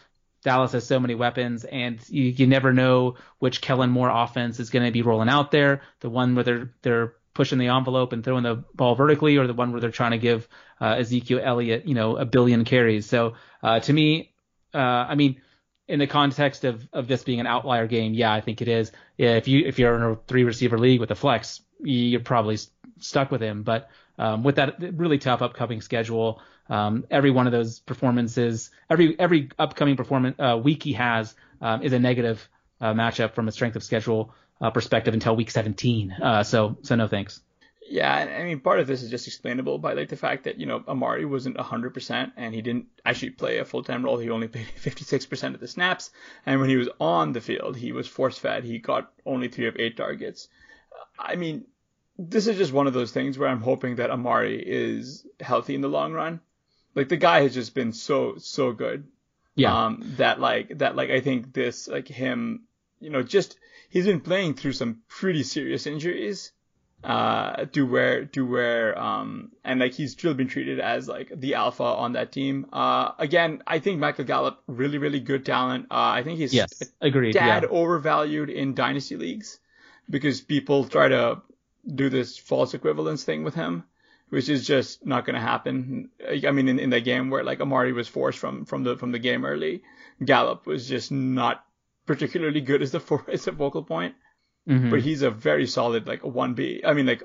[0.42, 4.70] Dallas has so many weapons, and you, you never know which Kellen Moore offense is
[4.70, 5.82] going to be rolling out there.
[6.00, 9.54] The one where they're they're pushing the envelope and throwing the ball vertically, or the
[9.54, 10.46] one where they're trying to give
[10.78, 13.06] uh, Ezekiel Elliott, you know, a billion carries.
[13.06, 13.32] So
[13.62, 14.34] uh, to me,
[14.74, 14.78] uh,
[15.08, 15.40] I mean,
[15.88, 18.92] in the context of, of this being an outlier game, yeah, I think it is.
[19.16, 22.58] If you if you're in a three receiver league with a flex, you're probably
[22.98, 23.62] stuck with him.
[23.62, 23.88] But
[24.18, 29.48] um, with that really tough upcoming schedule, um, every one of those performances, every every
[29.58, 32.46] upcoming performance uh, week he has um, is a negative
[32.82, 36.12] uh, matchup from a strength of schedule uh, perspective until week 17.
[36.12, 37.40] Uh, so so no thanks.
[37.90, 40.66] Yeah, I mean, part of this is just explainable by like the fact that you
[40.66, 44.16] know Amari wasn't 100% and he didn't actually play a full-time role.
[44.16, 46.10] He only played 56% of the snaps,
[46.46, 48.62] and when he was on the field, he was force-fed.
[48.62, 50.48] He got only three of eight targets.
[51.18, 51.64] I mean,
[52.16, 55.80] this is just one of those things where I'm hoping that Amari is healthy in
[55.80, 56.40] the long run.
[56.94, 59.08] Like the guy has just been so so good.
[59.54, 59.86] Yeah.
[59.86, 62.64] Um, that like that like I think this like him,
[63.00, 66.52] you know, just he's been playing through some pretty serious injuries
[67.02, 71.54] uh to where to where um and like he's still been treated as like the
[71.54, 72.66] alpha on that team.
[72.72, 75.86] Uh again i think michael gallup really really good talent.
[75.90, 77.68] Uh i think he's yes agreed dad yeah.
[77.70, 79.58] overvalued in dynasty leagues
[80.10, 81.40] because people try to
[81.86, 83.84] do this false equivalence thing with him
[84.28, 87.60] which is just not going to happen i mean in, in the game where like
[87.60, 89.82] amari was forced from from the from the game early
[90.22, 91.64] gallup was just not
[92.10, 94.16] particularly good as the for, as a focal point,
[94.68, 94.90] mm-hmm.
[94.90, 96.82] but he's a very solid like a one B.
[96.84, 97.22] I mean like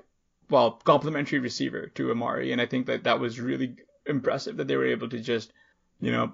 [0.48, 4.76] well complementary receiver to Amari, and I think that that was really impressive that they
[4.76, 5.52] were able to just
[6.00, 6.34] you know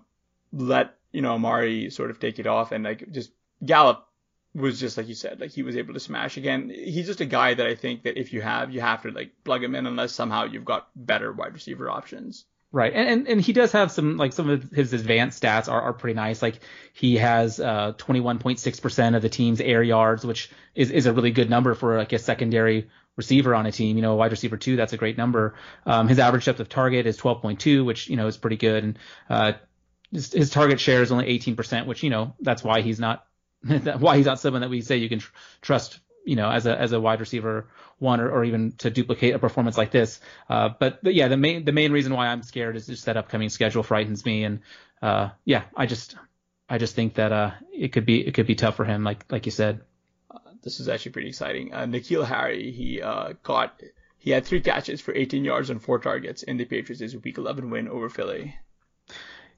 [0.51, 3.31] let you know Amari sort of take it off and like just
[3.65, 4.05] Gallup
[4.53, 6.69] was just like you said, like he was able to smash again.
[6.69, 9.31] He's just a guy that I think that if you have, you have to like
[9.45, 12.43] plug him in unless somehow you've got better wide receiver options.
[12.73, 15.81] Right, and, and and he does have some like some of his advanced stats are,
[15.81, 16.41] are pretty nice.
[16.41, 16.61] Like
[16.93, 21.49] he has uh 21.6% of the team's air yards, which is is a really good
[21.49, 23.97] number for like a secondary receiver on a team.
[23.97, 25.55] You know, a wide receiver two, that's a great number.
[25.85, 28.99] Um, his average depth of target is 12.2, which you know is pretty good, and
[29.29, 29.53] uh,
[30.13, 33.25] his, his target share is only 18%, which you know that's why he's not
[33.99, 36.79] why he's not someone that we say you can tr- trust you know, as a
[36.79, 37.67] as a wide receiver
[37.99, 40.19] one or, or even to duplicate a performance like this.
[40.49, 43.17] Uh, but, but yeah, the main the main reason why I'm scared is just that
[43.17, 44.59] upcoming schedule frightens me, and
[45.01, 46.15] uh, yeah, I just
[46.69, 49.25] I just think that uh, it could be it could be tough for him, like
[49.29, 49.81] like you said.
[50.29, 51.73] Uh, this is actually pretty exciting.
[51.73, 53.81] Uh, N'Keal Harry, he uh, caught
[54.21, 57.71] he had three catches for 18 yards on four targets in the Patriots' Week 11
[57.71, 58.55] win over Philly.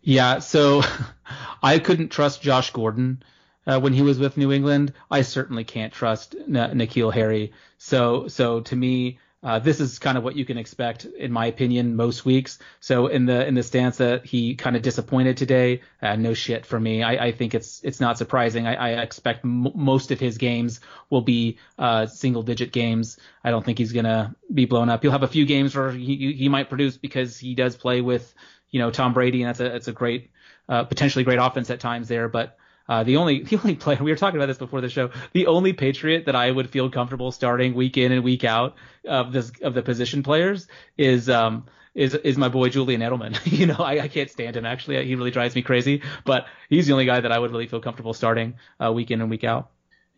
[0.01, 0.83] Yeah, so
[1.63, 3.23] I couldn't trust Josh Gordon
[3.65, 4.93] uh, when he was with New England.
[5.09, 7.53] I certainly can't trust N- N'Keal Harry.
[7.77, 11.47] So so to me, uh, this is kind of what you can expect, in my
[11.47, 12.59] opinion, most weeks.
[12.79, 16.65] So in the in the stance that he kind of disappointed today, uh, no shit
[16.65, 17.03] for me.
[17.03, 18.67] I, I think it's it's not surprising.
[18.67, 23.17] I, I expect m- most of his games will be uh, single digit games.
[23.43, 25.01] I don't think he's gonna be blown up.
[25.01, 28.33] He'll have a few games where he he might produce because he does play with
[28.69, 30.31] you know Tom Brady, and that's a that's a great
[30.69, 32.57] uh, potentially great offense at times there, but.
[32.87, 35.11] Uh, the only the only player we were talking about this before the show.
[35.33, 38.75] The only Patriot that I would feel comfortable starting week in and week out
[39.07, 40.67] of this of the position players
[40.97, 41.65] is um
[41.95, 43.39] is is my boy Julian Edelman.
[43.45, 45.05] you know, I, I can't stand him actually.
[45.05, 46.01] He really drives me crazy.
[46.25, 49.21] But he's the only guy that I would really feel comfortable starting uh, week in
[49.21, 49.69] and week out.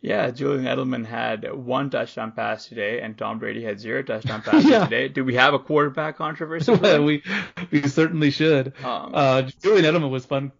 [0.02, 4.70] Yeah, Julian Edelman had one touchdown pass today, and Tom Brady had zero touchdown passes
[4.70, 4.84] yeah.
[4.84, 5.08] today.
[5.08, 6.72] Do we have a quarterback controversy?
[6.98, 7.22] we
[7.70, 8.74] we certainly should.
[8.84, 10.52] Um, uh, Julian Edelman was fun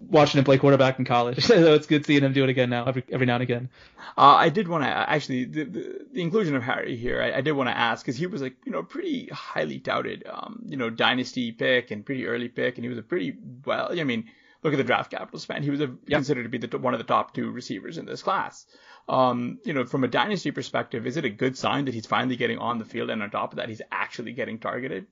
[0.00, 1.44] watching him play quarterback in college.
[1.44, 3.68] so it's good seeing him do it again now, every, every now and again.
[4.16, 7.22] Uh, I did want to actually the, the, the, inclusion of Harry here.
[7.22, 10.24] I, I did want to ask because he was like you know pretty highly touted,
[10.28, 13.88] um, you know dynasty pick and pretty early pick, and he was a pretty well.
[13.98, 14.30] I mean,
[14.62, 15.64] look at the draft capital spent.
[15.64, 16.18] He was a, yep.
[16.18, 18.66] considered to be the, one of the top two receivers in this class.
[19.08, 22.36] Um, you know, from a dynasty perspective, is it a good sign that he's finally
[22.36, 25.06] getting on the field, and on top of that, he's actually getting targeted?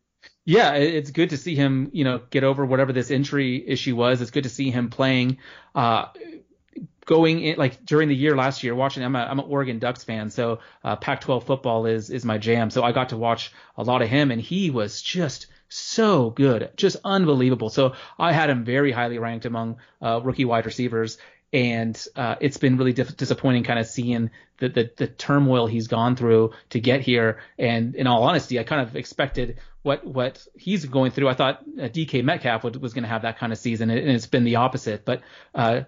[0.44, 4.22] Yeah, it's good to see him, you know, get over whatever this injury issue was.
[4.22, 5.38] It's good to see him playing,
[5.74, 6.06] uh,
[7.08, 10.04] going in like during the year last year watching I'm a I'm an Oregon Ducks
[10.04, 13.82] fan so uh, Pac-12 football is is my jam so I got to watch a
[13.82, 18.62] lot of him and he was just so good just unbelievable so I had him
[18.62, 21.16] very highly ranked among uh, rookie wide receivers
[21.52, 26.14] and uh, it's been really disappointing kind of seeing the, the, the turmoil he's gone
[26.14, 27.40] through to get here.
[27.58, 31.28] And in all honesty, I kind of expected what what he's going through.
[31.28, 34.10] I thought uh, DK Metcalf would, was going to have that kind of season, and
[34.10, 35.04] it's been the opposite.
[35.04, 35.22] But
[35.54, 35.82] uh,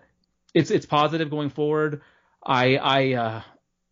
[0.54, 2.00] it's it's positive going forward.
[2.44, 3.42] I I uh,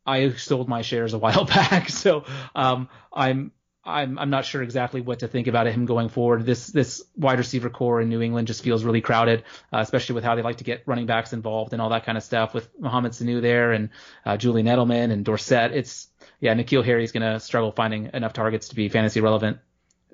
[0.06, 3.52] I sold my shares a while back, so um, I'm
[3.88, 6.44] I'm I'm not sure exactly what to think about him going forward.
[6.44, 10.24] This this wide receiver corps in New England just feels really crowded, uh, especially with
[10.24, 12.68] how they like to get running backs involved and all that kind of stuff with
[12.78, 13.88] Mohamed Sanu there and
[14.26, 15.72] uh, Julian Edelman and Dorsett.
[15.72, 16.08] It's
[16.40, 19.58] yeah, N'Keal Harry's going to struggle finding enough targets to be fantasy relevant.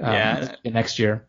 [0.01, 1.27] Um, yeah, next year.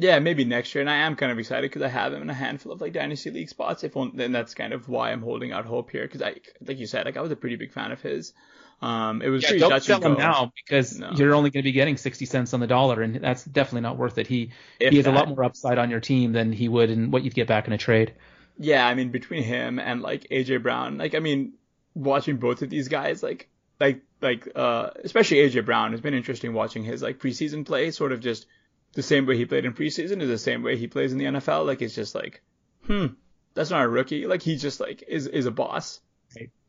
[0.00, 2.30] Yeah, maybe next year, and I am kind of excited because I have him in
[2.30, 3.82] a handful of like dynasty league spots.
[3.82, 6.86] If then that's kind of why I'm holding out hope here because I, like you
[6.86, 8.32] said, like I was a pretty big fan of his.
[8.80, 11.10] Um, it was yeah, pretty don't sell him now because no.
[11.16, 13.96] you're only going to be getting 60 cents on the dollar, and that's definitely not
[13.96, 14.28] worth it.
[14.28, 16.90] He if he has that, a lot more upside on your team than he would
[16.90, 18.14] in what you'd get back in a trade.
[18.56, 21.54] Yeah, I mean between him and like AJ Brown, like I mean
[21.94, 23.48] watching both of these guys, like
[23.80, 28.12] like like uh especially AJ Brown, it's been interesting watching his like preseason play, sort
[28.12, 28.46] of just
[28.94, 31.24] the same way he played in preseason is the same way he plays in the
[31.24, 31.66] NFL.
[31.66, 32.42] Like it's just like,
[32.86, 33.06] hmm,
[33.54, 34.26] that's not a rookie.
[34.26, 36.00] Like he just like is is a boss.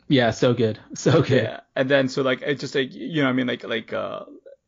[0.10, 1.44] Yeah, so good, so good.
[1.44, 4.26] Yeah, and then so like it's just like you know I mean like like uh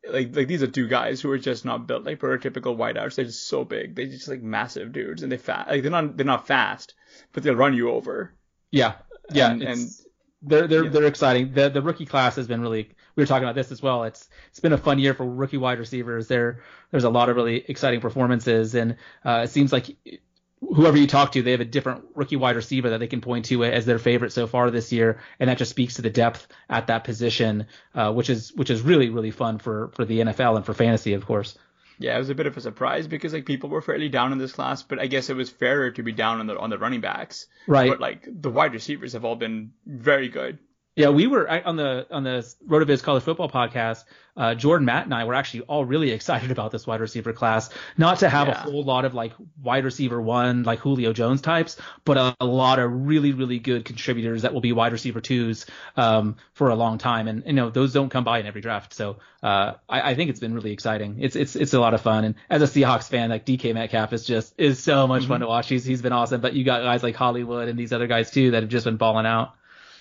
[0.08, 3.16] like like these are two guys who are just not built like prototypical wideouts.
[3.16, 3.96] They're just so big.
[3.96, 5.70] They're just like massive dudes, and they fast.
[5.70, 6.94] Like they're not they're not fast,
[7.34, 8.34] but they'll run you over.
[8.70, 8.94] Yeah,
[9.32, 9.89] yeah, and, and
[10.44, 10.89] they're they're yeah.
[10.92, 11.54] they're exciting.
[11.54, 12.89] The the rookie class has been really.
[13.16, 14.04] We were talking about this as well.
[14.04, 16.28] It's it's been a fun year for rookie wide receivers.
[16.28, 16.62] There
[16.92, 19.98] there's a lot of really exciting performances, and uh, it seems like
[20.62, 23.45] whoever you talk to, they have a different rookie wide receiver that they can point
[23.45, 26.47] to as their favorite so far this year, and that just speaks to the depth
[26.70, 30.55] at that position, uh, which is which is really really fun for for the NFL
[30.55, 31.57] and for fantasy, of course.
[31.99, 34.39] Yeah, it was a bit of a surprise because like people were fairly down in
[34.39, 36.80] this class, but I guess it was fairer to be down on the on the
[36.80, 37.47] running backs.
[37.68, 37.89] Right.
[37.89, 40.59] But like the wide receivers have all been very good.
[40.96, 44.04] Yeah, we were on the on the Rotoviz College Football podcast.
[44.36, 47.70] Uh, Jordan, Matt, and I were actually all really excited about this wide receiver class.
[47.98, 48.54] Not to have yeah.
[48.54, 49.32] a whole lot of like
[49.62, 53.86] wide receiver one, like Julio Jones types, but a, a, lot of really really good
[53.86, 55.66] contributors that will be wide receiver twos
[55.96, 57.30] um, for a long time.
[57.30, 58.94] And you know those don't come by in every draft.
[58.94, 61.18] So uh, I, I, think it's been really exciting.
[61.22, 62.26] It's it's it's a lot of fun.
[62.26, 65.32] And as a Seahawks fan, like DK Metcalf is just is so much mm-hmm.
[65.32, 65.70] fun to watch.
[65.70, 66.42] He's he's been awesome.
[66.42, 68.98] But you got guys like Hollywood and these other guys too that have just been
[68.98, 69.54] balling out.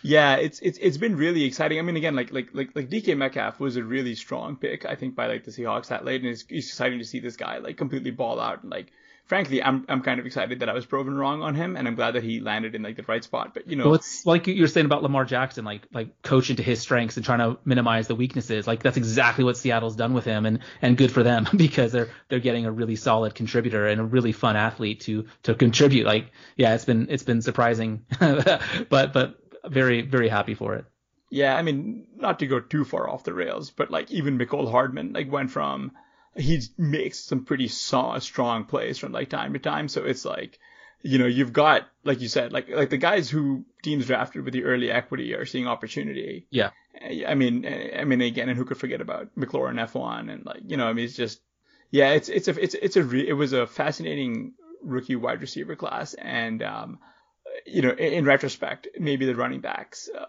[0.02, 1.78] Yeah, it's it's it's been really exciting.
[1.78, 4.94] I mean, again, like like like like DK Metcalf was a really strong pick, I
[4.94, 7.58] think, by like the Seahawks that late, and it's, it's exciting to see this guy
[7.58, 8.62] like completely ball out.
[8.62, 8.92] And like,
[9.26, 11.96] frankly, I'm I'm kind of excited that I was proven wrong on him, and I'm
[11.96, 13.52] glad that he landed in like the right spot.
[13.52, 16.62] But you know, well, it's like you're saying about Lamar Jackson, like like coaching to
[16.62, 18.66] his strengths and trying to minimize the weaknesses.
[18.66, 22.08] Like that's exactly what Seattle's done with him, and and good for them because they're
[22.30, 26.06] they're getting a really solid contributor and a really fun athlete to to contribute.
[26.06, 30.84] Like, yeah, it's been it's been surprising, but but very very happy for it.
[31.30, 34.70] Yeah, I mean, not to go too far off the rails, but like even Mecole
[34.70, 35.92] Hardman like went from
[36.36, 40.58] he makes some pretty saw strong plays from like time to time, so it's like
[41.02, 44.52] you know, you've got, like you said, like like the guys who teams drafted with
[44.52, 46.46] the early equity are seeing opportunity.
[46.50, 46.70] Yeah.
[47.26, 50.76] I mean, I mean, again, and who could forget about McLaurin F1 and like, you
[50.76, 51.40] know, I mean, it's just,
[51.90, 54.52] yeah, it's it's a it's it's a re- it was a fascinating
[54.82, 56.98] rookie wide receiver class, and um,
[57.66, 60.24] you know, in, in retrospect, maybe the running backs, uh,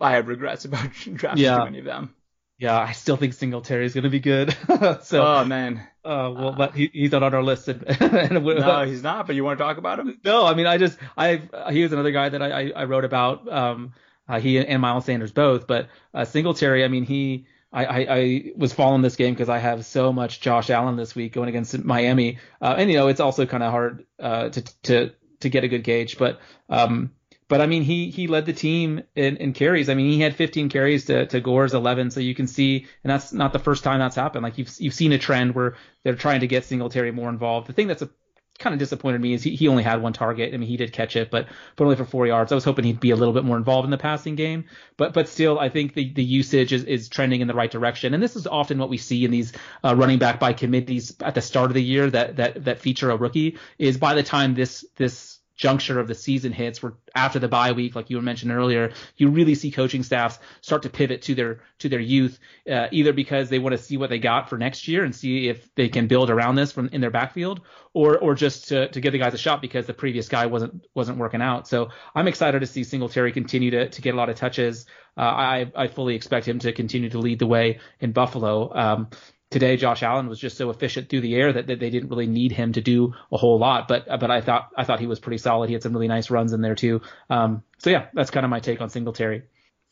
[0.00, 1.58] I have regrets about drafting Yeah.
[1.58, 2.14] too many of them.
[2.60, 4.52] Yeah, I still think Singletary is going to be good.
[5.02, 7.68] so, oh man, uh, well, but he, he's not on our list.
[7.68, 9.28] And, and no, he's not.
[9.28, 10.18] But you want to talk about him?
[10.24, 13.04] No, I mean, I just, I, he was another guy that I, I, I wrote
[13.04, 13.94] about, um,
[14.28, 18.52] uh, he and Miles Sanders both, but, uh, Singletary, I mean, he, I, I, I
[18.56, 21.78] was following this game because I have so much Josh Allen this week going against
[21.84, 22.38] Miami.
[22.60, 25.10] Uh, and, you know, it's also kind of hard, uh, to, to,
[25.40, 27.12] to get a good gauge, but, um,
[27.48, 29.88] but I mean, he, he led the team in, in carries.
[29.88, 32.10] I mean, he had 15 carries to, to Gore's 11.
[32.10, 34.42] So you can see, and that's not the first time that's happened.
[34.42, 37.66] Like you've, you've seen a trend where they're trying to get Singletary more involved.
[37.66, 38.10] The thing that's a,
[38.58, 40.52] kind of disappointed me is he, he only had one target.
[40.52, 41.46] I mean, he did catch it, but
[41.76, 42.52] but only for four yards.
[42.52, 44.64] I was hoping he'd be a little bit more involved in the passing game,
[44.96, 48.14] but but still, I think the, the usage is, is trending in the right direction.
[48.14, 49.52] And this is often what we see in these
[49.84, 53.10] uh, running back by committees at the start of the year that that that feature
[53.10, 53.58] a rookie.
[53.78, 57.72] Is by the time this this juncture of the season hits, where after the bye
[57.72, 61.60] week, like you mentioned earlier, you really see coaching staffs start to pivot to their
[61.80, 62.38] to their youth,
[62.70, 65.48] uh, either because they want to see what they got for next year and see
[65.48, 67.60] if they can build around this from in their backfield,
[67.92, 70.86] or or just to, to give the guys a shot because the previous guy wasn't
[70.94, 71.68] wasn't working out.
[71.68, 74.86] So I'm excited to see Singletary continue to to get a lot of touches.
[75.16, 78.72] Uh, I I fully expect him to continue to lead the way in Buffalo.
[78.72, 79.08] Um,
[79.50, 82.26] today Josh Allen was just so efficient through the air that, that they didn't really
[82.26, 83.88] need him to do a whole lot.
[83.88, 85.68] But but I thought I thought he was pretty solid.
[85.68, 87.02] He had some really nice runs in there too.
[87.30, 89.44] Um, so yeah, that's kind of my take on Singletary.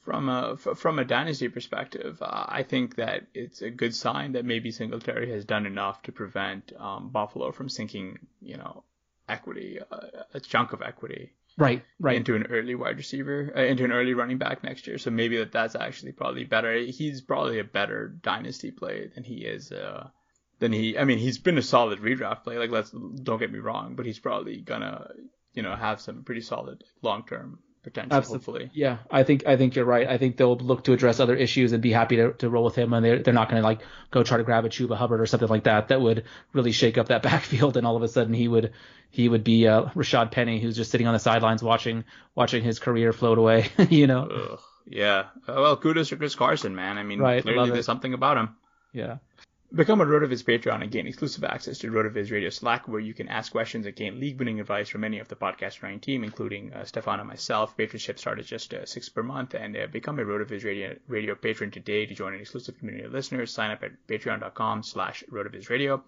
[0.02, 4.44] From a from a dynasty perspective, uh, I think that it's a good sign that
[4.44, 8.84] maybe Singletary has done enough to prevent um, Buffalo from sinking, you know,
[9.28, 12.16] equity, uh, a chunk of equity Right, right.
[12.16, 14.98] into an early wide receiver, uh, into an early running back next year.
[14.98, 16.74] So maybe that that's actually probably better.
[16.74, 19.72] He's probably a better dynasty play than he is.
[19.72, 20.09] Uh,
[20.59, 20.98] than he.
[20.98, 22.59] I mean, he's been a solid redraft play.
[22.59, 25.11] Like, let's don't get me wrong, but he's probably gonna,
[25.54, 28.20] you know, have some pretty solid long term potential.
[28.20, 28.70] Hopefully.
[28.74, 30.07] Yeah, I think I think you're right.
[30.07, 32.74] I think they'll look to address other issues and be happy to, to roll with
[32.74, 33.80] him, and they're they're not going to like
[34.11, 35.89] go try to grab a Chuba Hubbard or something like that.
[35.89, 38.72] That would really shake up that backfield, and all of a sudden he would
[39.11, 42.78] he would be uh, Rashad Penny, who's just sitting on the sidelines watching watching his
[42.78, 43.68] career float away.
[43.91, 44.28] you know.
[44.53, 45.26] Ugh, yeah.
[45.49, 46.99] Uh, well, kudos to Chris Carson, man.
[46.99, 47.72] I mean, Right, clearly love it.
[47.72, 48.57] there's something about him.
[48.93, 49.16] Yeah.
[49.74, 53.28] Become a RotoViz Patreon and gain exclusive access to RotoViz Radio Slack, where you can
[53.28, 56.84] ask questions and gain league-winning advice from many of the podcast running team, including uh,
[56.84, 57.76] Stefan and myself.
[57.76, 61.34] Patronship start at just uh, six per month, and uh, become a RotoViz Radio, Radio
[61.34, 63.52] patron today to join an exclusive community of listeners.
[63.52, 66.04] Sign up at patreon.com/slash RotoViz Radio.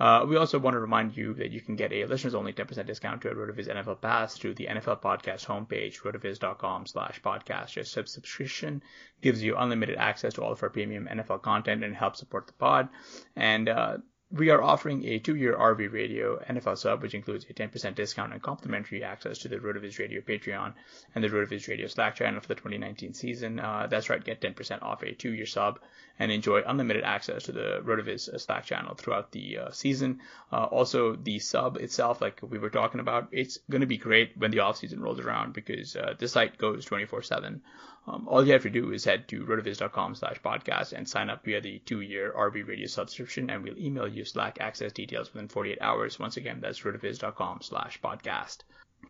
[0.00, 3.22] Uh, we also want to remind you that you can get a listeners-only 10% discount
[3.22, 7.76] to a RotoViz NFL Pass through the NFL Podcast homepage, rotoviz.com/slash podcast.
[7.76, 8.82] Your subscription
[9.22, 12.52] gives you unlimited access to all of our premium NFL content and helps support the
[12.52, 12.88] pod.
[13.34, 13.98] And uh,
[14.32, 18.42] we are offering a two-year RV Radio NFL sub, which includes a 10% discount and
[18.42, 20.74] complimentary access to the RotoViz Radio Patreon
[21.14, 23.60] and the RotoViz Radio Slack channel for the 2019 season.
[23.60, 25.78] Uh, that's right, get 10% off a two-year sub
[26.18, 30.20] and enjoy unlimited access to the RotoViz uh, Slack channel throughout the uh, season.
[30.52, 34.36] Uh, also, the sub itself, like we were talking about, it's going to be great
[34.36, 37.60] when the off season rolls around because uh, the site goes 24/7.
[38.08, 41.44] Um, all you have to do is head to rotoviz.com slash podcast and sign up
[41.44, 45.78] via the two-year RV radio subscription, and we'll email you Slack access details within 48
[45.80, 46.18] hours.
[46.18, 48.58] Once again, that's rotoviz.com slash podcast.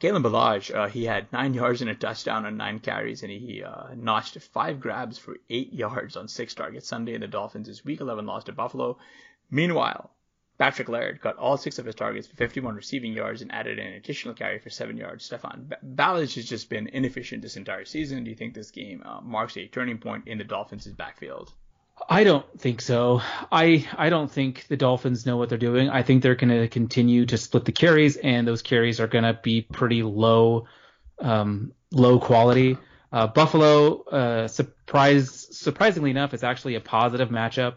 [0.00, 3.62] Kalen Ballage, uh, he had nine yards and a touchdown on nine carries, and he
[3.62, 8.00] uh, notched five grabs for eight yards on six targets Sunday in the Dolphins' Week
[8.00, 8.98] 11 loss to Buffalo.
[9.50, 10.10] Meanwhile,
[10.58, 13.92] Patrick Laird got all six of his targets for 51 receiving yards and added an
[13.92, 15.24] additional carry for seven yards.
[15.24, 18.24] Stefan, B- Ballage has just been inefficient this entire season.
[18.24, 21.52] Do you think this game uh, marks a turning point in the Dolphins' backfield?
[22.08, 23.22] I don't think so.
[23.50, 25.88] I I don't think the Dolphins know what they're doing.
[25.88, 29.24] I think they're going to continue to split the carries, and those carries are going
[29.24, 30.66] to be pretty low,
[31.18, 32.76] um, low quality.
[33.12, 37.76] Uh, Buffalo, uh, surprise surprisingly enough, is actually a positive matchup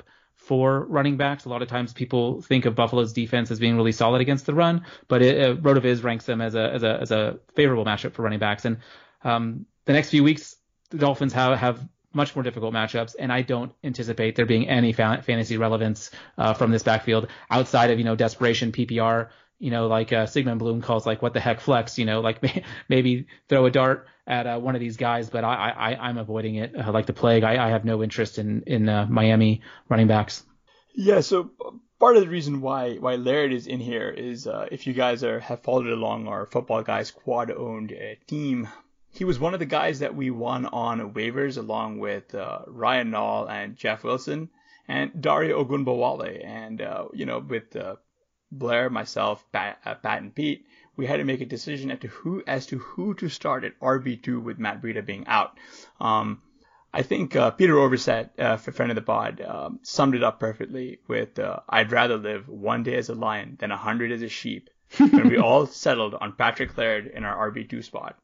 [0.49, 1.45] for running backs.
[1.45, 4.55] A lot of times people think of Buffalo's defense as being really solid against the
[4.55, 8.13] run, but it, uh, Rotoviz ranks them as a as a as a favorable matchup
[8.13, 8.65] for running backs.
[8.65, 8.77] And
[9.23, 10.55] um, the next few weeks,
[10.89, 14.91] the Dolphins have have much more difficult matchups, and I don't anticipate there being any
[14.91, 19.29] fa- fantasy relevance uh, from this backfield outside of you know desperation PPR.
[19.59, 21.97] You know, like uh, Sigmund Bloom calls like what the heck flex.
[21.97, 25.43] You know, like may- maybe throw a dart at uh, one of these guys, but
[25.43, 27.43] I, I I'm avoiding it uh, like the plague.
[27.43, 30.43] I, I have no interest in in uh, Miami running backs.
[30.95, 31.51] Yeah, so
[31.99, 35.23] part of the reason why why Laird is in here is uh, if you guys
[35.23, 38.67] are have followed along our football guys quad owned uh, team,
[39.11, 43.11] he was one of the guys that we won on waivers along with uh, Ryan
[43.11, 44.49] Nall and Jeff Wilson
[44.87, 46.43] and Dare Ogunbowale.
[46.45, 47.75] And, uh, you know, with
[48.51, 52.07] Blair, myself, Pat, uh, Pat, and Pete, we had to make a decision as to
[52.07, 55.57] who as to who to start at RB2 with Matt Breida being out.
[55.99, 56.41] Um,
[56.93, 60.99] I think uh, Peter Overzet, uh, friend of the pod, um, summed it up perfectly
[61.07, 64.29] with uh, I'd rather live one day as a lion than a hundred as a
[64.29, 64.69] sheep.
[64.99, 68.17] and we all settled on Patrick Laird in our RB2 spot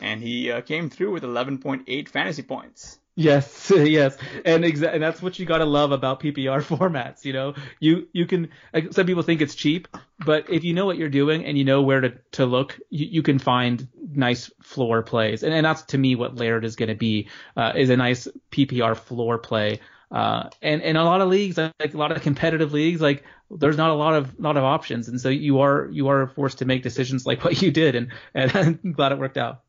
[0.00, 2.99] and he uh, came through with 11.8 fantasy points.
[3.20, 4.16] Yes, yes,
[4.46, 7.24] and exactly, and that's what you gotta love about PPR formats.
[7.24, 8.48] You know, you you can.
[8.92, 9.88] Some people think it's cheap,
[10.24, 13.06] but if you know what you're doing and you know where to to look, you,
[13.06, 16.94] you can find nice floor plays, and, and that's to me what Laird is to
[16.94, 19.80] be, uh, is a nice PPR floor play.
[20.10, 23.76] Uh, and in a lot of leagues, like a lot of competitive leagues, like there's
[23.76, 26.64] not a lot of lot of options, and so you are you are forced to
[26.64, 29.60] make decisions like what you did, and and I'm glad it worked out.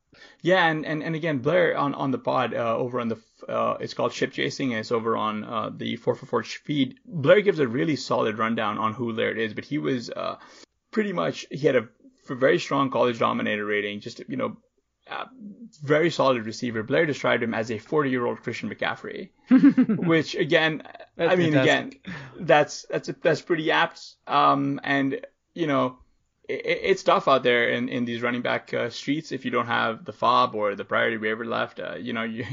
[0.41, 3.17] Yeah, and, and, and again, Blair on, on the pod uh, over on the
[3.47, 6.95] uh, it's called Ship Chasing, and it's over on uh, the 444 feed.
[7.05, 10.37] Blair gives a really solid rundown on who Laird is, but he was uh,
[10.91, 11.87] pretty much he had a
[12.27, 14.57] very strong college dominator rating, just you know,
[15.83, 16.83] very solid receiver.
[16.83, 19.29] Blair described him as a 40 year old Christian McCaffrey,
[20.07, 20.83] which again,
[21.15, 22.01] that's I mean, fantastic.
[22.05, 24.15] again, that's that's that's pretty apt.
[24.27, 25.97] Um, and you know
[26.51, 29.67] it, it's tough out there in, in these running back uh, streets if you don't
[29.67, 31.79] have the FAAB or the priority waiver left.
[31.79, 32.45] Uh, you know, you,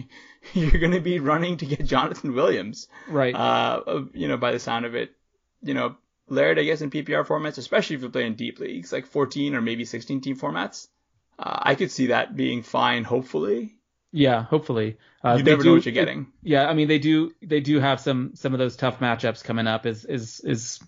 [0.52, 2.88] you're going to be running to get Jonathan Williams.
[3.08, 3.34] Right.
[3.34, 5.14] Uh, you know, by the sound of it,
[5.62, 5.96] you know,
[6.30, 9.62] Laird, I guess, in PPR formats, especially if you're playing deep leagues, like 14 or
[9.62, 10.88] maybe 16 team formats,
[11.38, 13.78] uh, I could see that being fine, hopefully.
[14.12, 14.98] Yeah, hopefully.
[15.24, 16.28] Uh, you never do, know what you're getting.
[16.42, 19.66] Yeah, I mean they do they do have some some of those tough matchups coming
[19.66, 19.84] up.
[19.84, 20.80] Is is is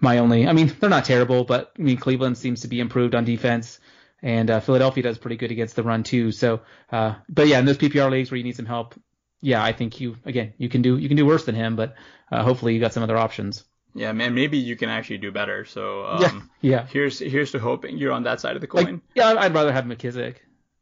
[0.00, 0.46] my only.
[0.46, 3.80] I mean, they're not terrible, but I mean, Cleveland seems to be improved on defense,
[4.22, 6.32] and uh, Philadelphia does pretty good against the run too.
[6.32, 8.94] So, uh, but yeah, in those PPR leagues where you need some help,
[9.40, 11.94] yeah, I think you again you can do you can do worse than him, but
[12.30, 13.64] uh, hopefully you got some other options.
[13.96, 15.64] Yeah, man, maybe you can actually do better.
[15.64, 16.86] So um, yeah, yeah.
[16.86, 18.84] Here's here's to hoping you're on that side of the coin.
[18.84, 20.36] Like, yeah, I'd rather have McKissic.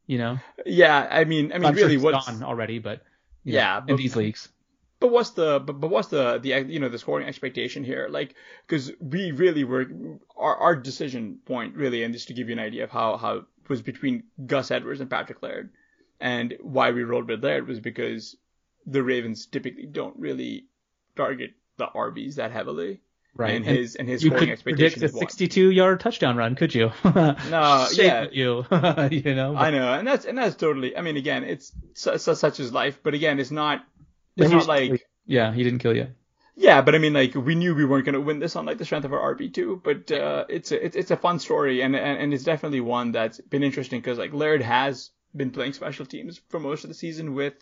[0.07, 0.39] You know.
[0.65, 3.03] Yeah, I mean, I mean, I'm really, sure what's gone already, but
[3.43, 4.49] yeah, know, in these leagues
[5.03, 8.35] but what's the but, but what's the the you know the scoring expectation here like
[8.65, 9.85] because we really were
[10.37, 13.43] our, our decision point really and just to give you an idea of how how
[13.67, 15.71] was between Gus Edwards and Patrick Laird
[16.21, 18.37] and why we rolled with Laird was because
[18.85, 20.67] the Ravens typically don't really
[21.17, 23.01] target the RBs that heavily
[23.35, 23.55] Right.
[23.55, 26.75] And, and his and his you scoring could predict a 62 yard touchdown run, could
[26.75, 26.91] you?
[27.03, 28.63] no, yeah, you,
[29.11, 29.55] you know.
[29.55, 30.95] I know, and that's and that's totally.
[30.95, 33.83] I mean, again, it's such, such as life, but again, it's not
[34.35, 36.07] it's not like yeah, he didn't kill you.
[36.55, 38.77] Yeah, but I mean, like we knew we weren't going to win this on like
[38.77, 41.81] the strength of our RB two, but uh, it's a it's, it's a fun story
[41.81, 45.73] and, and and it's definitely one that's been interesting because like Laird has been playing
[45.73, 47.55] special teams for most of the season with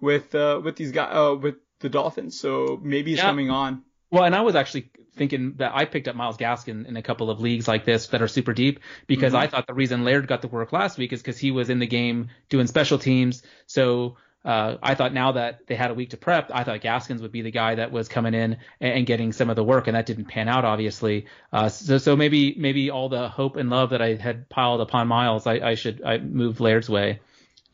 [0.00, 3.26] with uh, with these guys uh, with the Dolphins, so maybe he's yeah.
[3.26, 3.82] coming on.
[4.10, 7.30] Well, and I was actually thinking that I picked up Myles Gaskin in a couple
[7.30, 9.42] of leagues like this that are super deep because mm-hmm.
[9.42, 11.80] I thought the reason Laird got the work last week is because he was in
[11.80, 14.16] the game doing special teams, so
[14.46, 17.32] uh, I thought now that they had a week to prep, I thought Gaskins would
[17.32, 19.96] be the guy that was coming in and, and getting some of the work, and
[19.96, 21.26] that didn't pan out, obviously.
[21.52, 25.08] Uh, so, so maybe maybe all the hope and love that I had piled upon
[25.08, 27.18] Myles, I, I should I move Laird's way.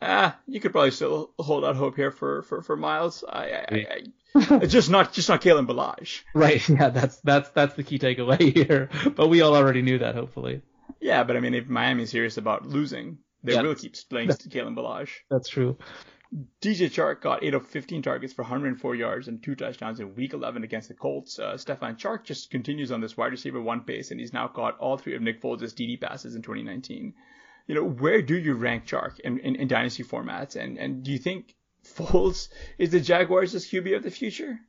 [0.01, 3.23] Ah, you could probably still hold out hope here for for, for Myles.
[3.23, 6.21] I, I, I just not just not Kalen Ballage.
[6.33, 6.67] Right.
[6.73, 6.89] Yeah.
[6.89, 8.89] That's that's that's the key takeaway here.
[9.15, 10.63] But we all already knew that, hopefully.
[10.99, 13.61] Yeah, but I mean, if Miami's serious about losing, they yeah.
[13.61, 15.11] will keep playing Kalen Ballage.
[15.29, 15.77] That's true.
[16.61, 20.33] DJ Chark got 8 of 15 targets for 104 yards and two touchdowns in Week
[20.33, 21.37] 11 against the Colts.
[21.37, 24.77] Uh, Stefan Chark just continues on this wide receiver one pace, and he's now caught
[24.79, 27.13] all three of Nick Foles' TD passes in 2019.
[27.67, 31.11] You know, where do you rank Chark in, in, in dynasty formats, and and do
[31.11, 31.55] you think
[31.85, 34.59] Foles is the Jaguars' QB of the future?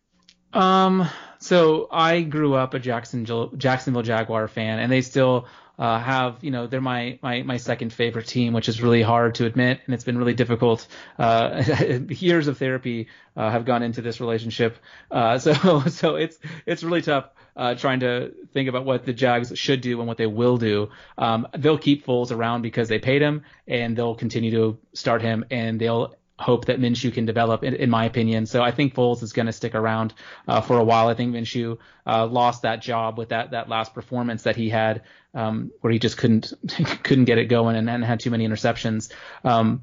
[0.53, 1.09] Um,
[1.39, 5.47] so I grew up a Jacksonville Jacksonville Jaguar fan, and they still
[5.79, 9.37] uh, have you know they're my, my my second favorite team, which is really hard
[9.37, 10.87] to admit, and it's been really difficult.
[11.19, 11.63] Uh,
[12.09, 14.77] years of therapy uh, have gone into this relationship,
[15.11, 19.57] uh, so so it's it's really tough uh, trying to think about what the Jags
[19.59, 20.91] should do and what they will do.
[21.19, 25.45] Um, they'll keep Foles around because they paid him, and they'll continue to start him,
[25.51, 28.47] and they'll hope that Minshew can develop, in, in my opinion.
[28.47, 30.15] So I think Foles is going to stick around
[30.49, 31.09] uh, for a while.
[31.09, 35.03] I think Minshew uh, lost that job with that that last performance that he had,
[35.33, 36.53] um, where he just couldn't
[37.03, 39.13] couldn't get it going and, and had too many interceptions.
[39.45, 39.83] Um,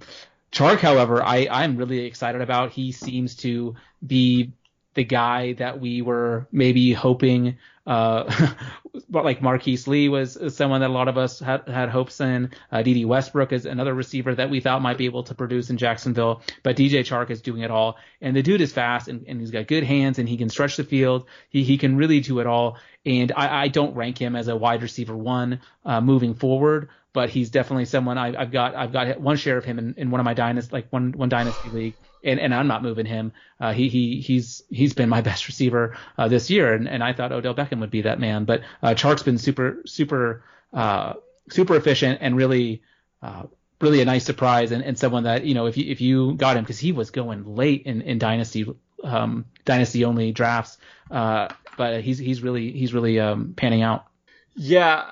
[0.52, 2.72] Chark, however, I I'm really excited about.
[2.72, 3.76] He seems to
[4.06, 4.52] be
[4.94, 8.54] the guy that we were maybe hoping Uh,
[9.10, 12.52] but like Marquise Lee was someone that a lot of us had, had hopes in.
[12.72, 15.78] Uh, Dede Westbrook is another receiver that we thought might be able to produce in
[15.78, 16.42] Jacksonville.
[16.64, 17.98] But DJ Chark is doing it all.
[18.22, 20.78] And the dude is fast and, and he's got good hands and he can stretch
[20.78, 21.26] the field.
[21.50, 22.78] He, he can really do it all.
[23.06, 27.30] And I, I don't rank him as a wide receiver one uh, moving forward, but
[27.30, 28.76] he's definitely someone I, have got.
[28.76, 31.30] I've got one share of him in, in one of my dynasty, like one one
[31.30, 33.34] dynasty league, and, and I'm not moving him.
[33.60, 37.14] Uh, he he he's he's been my best receiver uh, this year, and, and I
[37.14, 40.44] thought Odell Beckham would be that man, but uh, Chark's been super super
[40.74, 41.14] uh,
[41.50, 42.82] super efficient and really.
[43.22, 43.44] Uh,
[43.80, 46.56] really a nice surprise and, and someone that you know if you if you got
[46.56, 48.64] him because he was going late in in dynasty
[49.04, 50.78] um, dynasty only drafts
[51.10, 51.48] uh,
[51.78, 54.06] but he's he's really he's really um, panning out.
[54.56, 55.06] Yeah,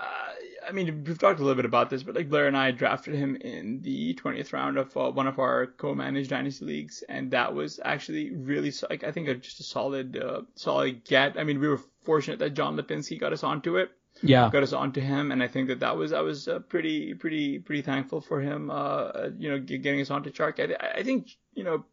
[0.69, 3.15] I mean we've talked a little bit about this, but like Blair and I drafted
[3.15, 7.55] him in the 20th round of uh, one of our co-managed dynasty leagues, and that
[7.55, 11.39] was actually really like I think just a solid uh, solid get.
[11.39, 13.91] I mean we were fortunate that John Lipinski got us onto it.
[14.21, 17.13] Yeah, got us onto him, and I think that that was I was uh, pretty
[17.15, 18.69] pretty pretty thankful for him.
[18.69, 20.59] Uh, you know, getting us onto Chark.
[20.59, 21.85] I, I think you know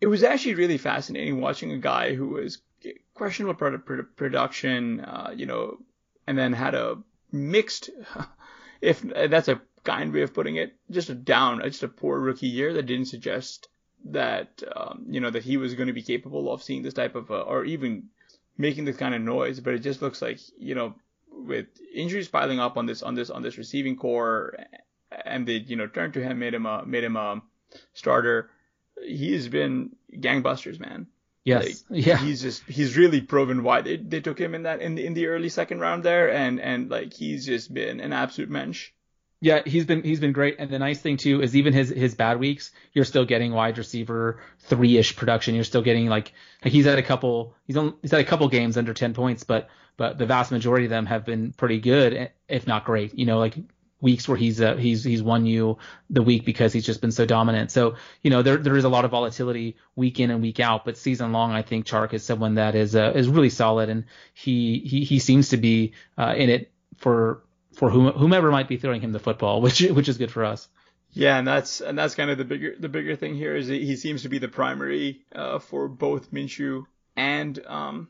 [0.00, 2.58] it was actually really fascinating watching a guy who was
[3.14, 5.78] questionable product, production, uh, you know,
[6.26, 6.98] and then had a
[7.32, 7.90] mixed,
[8.80, 12.48] if that's a kind way of putting it, just a down, just a poor rookie
[12.48, 13.68] year that didn't suggest
[14.06, 17.14] that, um, you know, that he was going to be capable of seeing this type
[17.14, 18.04] of, uh, or even
[18.56, 19.60] making this kind of noise.
[19.60, 20.94] But it just looks like, you know,
[21.30, 24.56] with injuries piling up on this, on this, on this receiving corps,
[25.24, 27.42] and they, you know, turned to him, made him a, made him a
[27.94, 28.50] starter.
[29.02, 31.06] He's been gangbusters, man.
[31.48, 31.84] Yes.
[31.88, 32.18] Like, yeah.
[32.18, 35.14] He's just he's really proven why they, they took him in that in the in
[35.14, 38.90] the early second round there, and and like he's just been an absolute mensch.
[39.40, 42.14] Yeah, he's been he's been great, and the nice thing too is even his his
[42.14, 45.54] bad weeks, you're still getting wide receiver three ish production.
[45.54, 46.32] You're still getting like
[46.64, 49.44] like he's had a couple he's on he's had a couple games under ten points,
[49.44, 53.16] but but the vast majority of them have been pretty good, if not great.
[53.18, 53.54] You know, like
[54.00, 55.78] weeks where he's uh, he's he's won you
[56.10, 57.70] the week because he's just been so dominant.
[57.70, 60.84] So you know there there is a lot of volatility week in and week out,
[60.84, 64.04] but season long I think Chark is someone that is uh, is really solid and
[64.34, 67.42] he he he seems to be uh, in it for
[67.74, 70.68] for whom, whomever might be throwing him the football, which which is good for us.
[71.12, 73.96] Yeah, and that's and that's kind of the bigger the bigger thing here is he
[73.96, 76.84] seems to be the primary uh, for both Minshew
[77.16, 78.08] and um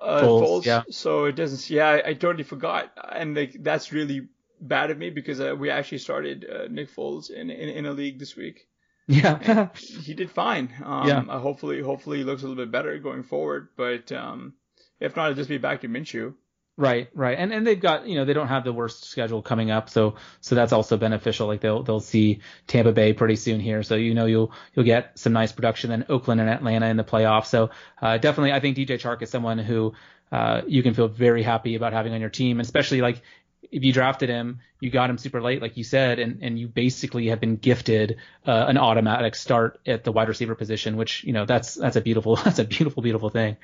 [0.00, 0.42] uh, Foles.
[0.42, 0.64] Foles.
[0.64, 0.82] Yeah.
[0.90, 1.68] So it doesn't.
[1.68, 4.28] Yeah, I, I totally forgot, and like that's really
[4.60, 7.92] bad of me because uh, we actually started uh, Nick Foles in, in, in a
[7.92, 8.66] league this week.
[9.06, 10.70] Yeah, he did fine.
[10.84, 11.24] Um, yeah.
[11.26, 13.68] Uh, hopefully, hopefully he looks a little bit better going forward.
[13.74, 14.52] But um,
[15.00, 16.34] if not, it'll just be back to Minshew.
[16.78, 19.72] Right, right, and and they've got you know they don't have the worst schedule coming
[19.72, 21.48] up, so so that's also beneficial.
[21.48, 25.18] Like they'll they'll see Tampa Bay pretty soon here, so you know you'll you'll get
[25.18, 25.90] some nice production.
[25.90, 29.30] Then Oakland and Atlanta in the playoffs, so uh, definitely I think DJ Chark is
[29.30, 29.94] someone who
[30.30, 33.22] uh, you can feel very happy about having on your team, especially like
[33.70, 36.68] if you drafted him, you got him super late, like you said, and, and you
[36.68, 38.16] basically have been gifted
[38.46, 42.00] uh, an automatic start at the wide receiver position, which you know that's that's a
[42.00, 43.56] beautiful that's a beautiful beautiful thing.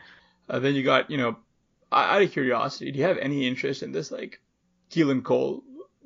[0.49, 1.37] Uh, then you got you know,
[1.93, 4.41] out of curiosity, do you have any interest in this like
[4.91, 5.63] Keelan Cole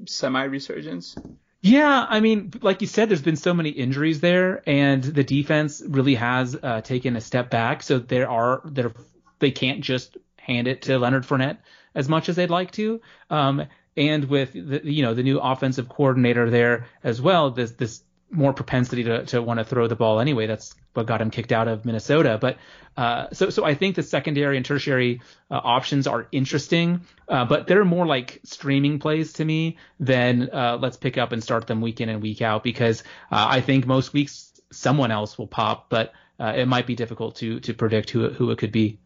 [0.06, 1.16] semi resurgence?
[1.60, 5.82] Yeah, I mean, like you said, there's been so many injuries there, and the defense
[5.84, 7.82] really has uh, taken a step back.
[7.82, 8.92] So there are there
[9.40, 11.58] they can't just hand it to Leonard Fournette
[11.94, 13.00] as much as they'd like to.
[13.28, 13.66] Um,
[13.98, 18.52] and with the, you know the new offensive coordinator there as well, this this more
[18.52, 20.46] propensity to, to want to throw the ball anyway.
[20.46, 22.38] That's what got him kicked out of Minnesota.
[22.40, 22.58] But
[22.96, 25.20] uh, so so I think the secondary and tertiary
[25.50, 30.78] uh, options are interesting, uh, but they're more like streaming plays to me than uh,
[30.80, 33.86] let's pick up and start them week in and week out because uh, I think
[33.86, 38.10] most weeks someone else will pop, but uh, it might be difficult to to predict
[38.10, 38.98] who who it could be.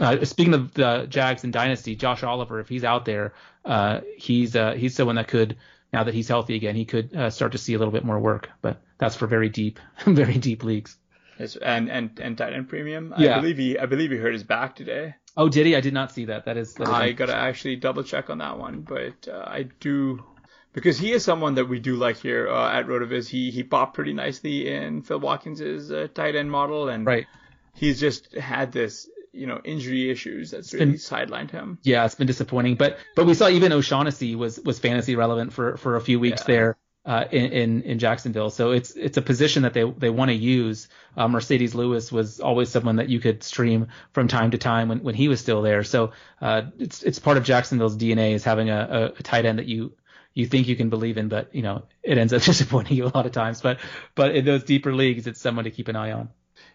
[0.00, 3.34] Uh, speaking of the Jags and Dynasty, Josh Oliver, if he's out there,
[3.64, 5.56] uh, he's uh, he's someone that could
[5.92, 8.18] now that he's healthy again, he could uh, start to see a little bit more
[8.18, 8.50] work.
[8.60, 10.96] But that's for very deep, very deep leagues.
[11.38, 13.14] Yes, and and and tight end premium.
[13.16, 13.36] Yeah.
[13.36, 15.14] I believe he I believe he hurt his back today.
[15.36, 15.74] Oh, did he?
[15.74, 16.44] I did not see that.
[16.44, 16.74] That is.
[16.74, 20.24] That is I gotta actually double check on that one, but uh, I do
[20.72, 23.28] because he is someone that we do like here uh, at RotoViz.
[23.28, 27.26] He he popped pretty nicely in Phil Watkins's uh, tight end model, and right.
[27.74, 31.78] he's just had this you know injury issues that's really been, sidelined him.
[31.82, 32.76] Yeah, it's been disappointing.
[32.76, 36.42] But but we saw even O'Shaughnessy was was fantasy relevant for for a few weeks
[36.42, 36.54] yeah.
[36.54, 36.76] there.
[37.06, 40.34] Uh, in, in, in Jacksonville, so it's it's a position that they they want to
[40.34, 40.88] use.
[41.14, 45.02] Uh, Marcedes Lewis was always someone that you could stream from time to time when,
[45.02, 45.84] when he was still there.
[45.84, 49.58] So uh, it's it's part of Jacksonville's DNA is having a, a, a tight end
[49.58, 49.92] that you
[50.32, 53.12] you think you can believe in, but you know it ends up disappointing you a
[53.14, 53.60] lot of times.
[53.60, 53.80] But
[54.14, 56.30] but in those deeper leagues, it's someone to keep an eye on.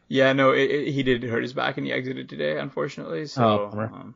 [0.09, 3.27] Yeah, no, it, it, he did hurt his back and he exited today, unfortunately.
[3.27, 4.15] So, oh, um,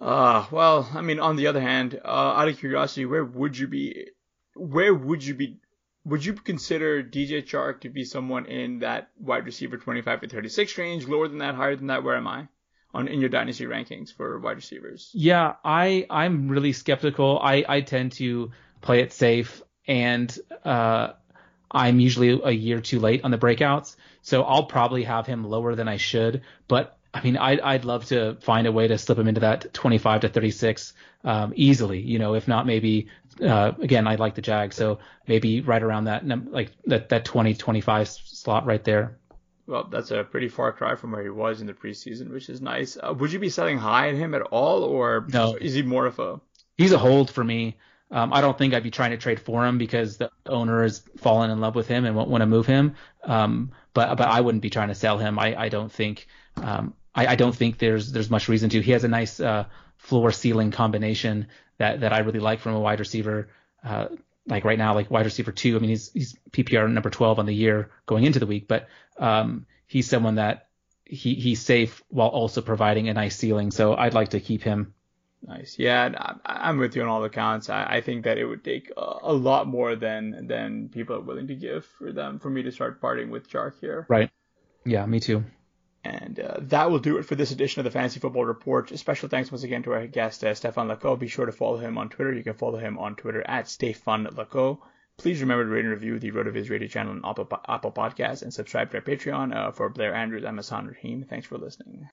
[0.00, 3.68] Uh, well, I mean, on the other hand, uh, out of curiosity, where would you
[3.68, 4.08] be?
[4.54, 5.58] Where would you be?
[6.04, 10.76] Would you consider DJ Chark to be someone in that wide receiver 25 to 36
[10.78, 12.02] range, lower than that, higher than that?
[12.02, 12.48] Where am I
[12.92, 15.10] on in your dynasty rankings for wide receivers?
[15.14, 17.38] Yeah, I I'm really skeptical.
[17.40, 18.50] I I tend to
[18.80, 21.12] play it safe, and uh,
[21.70, 25.74] I'm usually a year too late on the breakouts, so I'll probably have him lower
[25.74, 26.42] than I should.
[26.68, 29.74] But I mean, I'd, I'd love to find a way to slip him into that
[29.74, 30.94] 25 to 36
[31.24, 32.00] um, easily.
[32.00, 33.08] You know, if not, maybe
[33.40, 37.54] uh, again, I like the Jag, so maybe right around that like that that 20
[37.54, 39.18] 25 slot right there.
[39.66, 42.60] Well, that's a pretty far cry from where he was in the preseason, which is
[42.60, 42.98] nice.
[43.00, 45.56] Uh, would you be selling high on him at all, or no.
[45.60, 46.40] is he more of a?
[46.76, 47.76] He's a hold for me.
[48.12, 51.02] Um, I don't think I'd be trying to trade for him because the owner has
[51.16, 52.94] fallen in love with him and won't want to move him.
[53.24, 55.38] Um, but but I wouldn't be trying to sell him.
[55.38, 58.80] I, I don't think um, I, I don't think there's there's much reason to.
[58.80, 59.64] He has a nice uh,
[59.96, 61.48] floor ceiling combination
[61.78, 63.48] that that I really like from a wide receiver.
[63.82, 64.08] Uh,
[64.46, 65.76] like right now, like wide receiver two.
[65.76, 68.88] I mean, he's he's PPR number 12 on the year going into the week, but
[69.18, 70.68] um, he's someone that
[71.04, 73.70] he he's safe while also providing a nice ceiling.
[73.70, 74.94] So I'd like to keep him.
[75.44, 75.76] Nice.
[75.78, 77.68] Yeah, I'm with you on all accounts.
[77.68, 81.20] I, I think that it would take a, a, lot more than than people are
[81.20, 84.06] willing to give for them for me to start parting with Chark here.
[84.08, 84.30] Right.
[84.84, 85.44] Yeah, me too.
[86.04, 88.96] And uh, that will do it for this edition of the Fantasy Football Report.
[88.96, 91.18] Special thanks once again to our guest, uh, Stefan Lako.
[91.18, 92.32] Be sure to follow him on Twitter.
[92.32, 94.78] You can follow him on Twitter at stayfunlako.
[95.18, 98.52] Please remember to rate and review the RotoViz radio channel on Apple, Apple Podcasts and
[98.52, 99.54] subscribe to our Patreon.
[99.54, 101.24] Uh, for Blair Andrews, I'm Hasan Rahim.
[101.28, 102.08] Thanks for listening.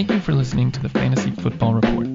[0.00, 2.06] Thank you for listening to the Fantasy Football Report.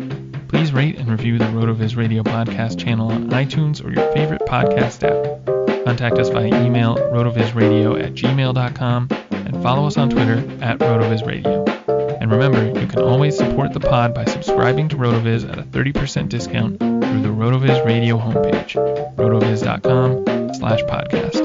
[0.47, 5.03] Please rate and review the RotoViz Radio podcast channel on iTunes or your favorite podcast
[5.03, 5.85] app.
[5.85, 12.19] Contact us via email rotovizradio at gmail.com and follow us on Twitter at rotovizradio.
[12.19, 16.27] And remember, you can always support the pod by subscribing to RotoViz at a 30%
[16.27, 18.73] discount through the RotoViz Radio homepage,
[19.15, 21.44] rotoviz.com slash podcast.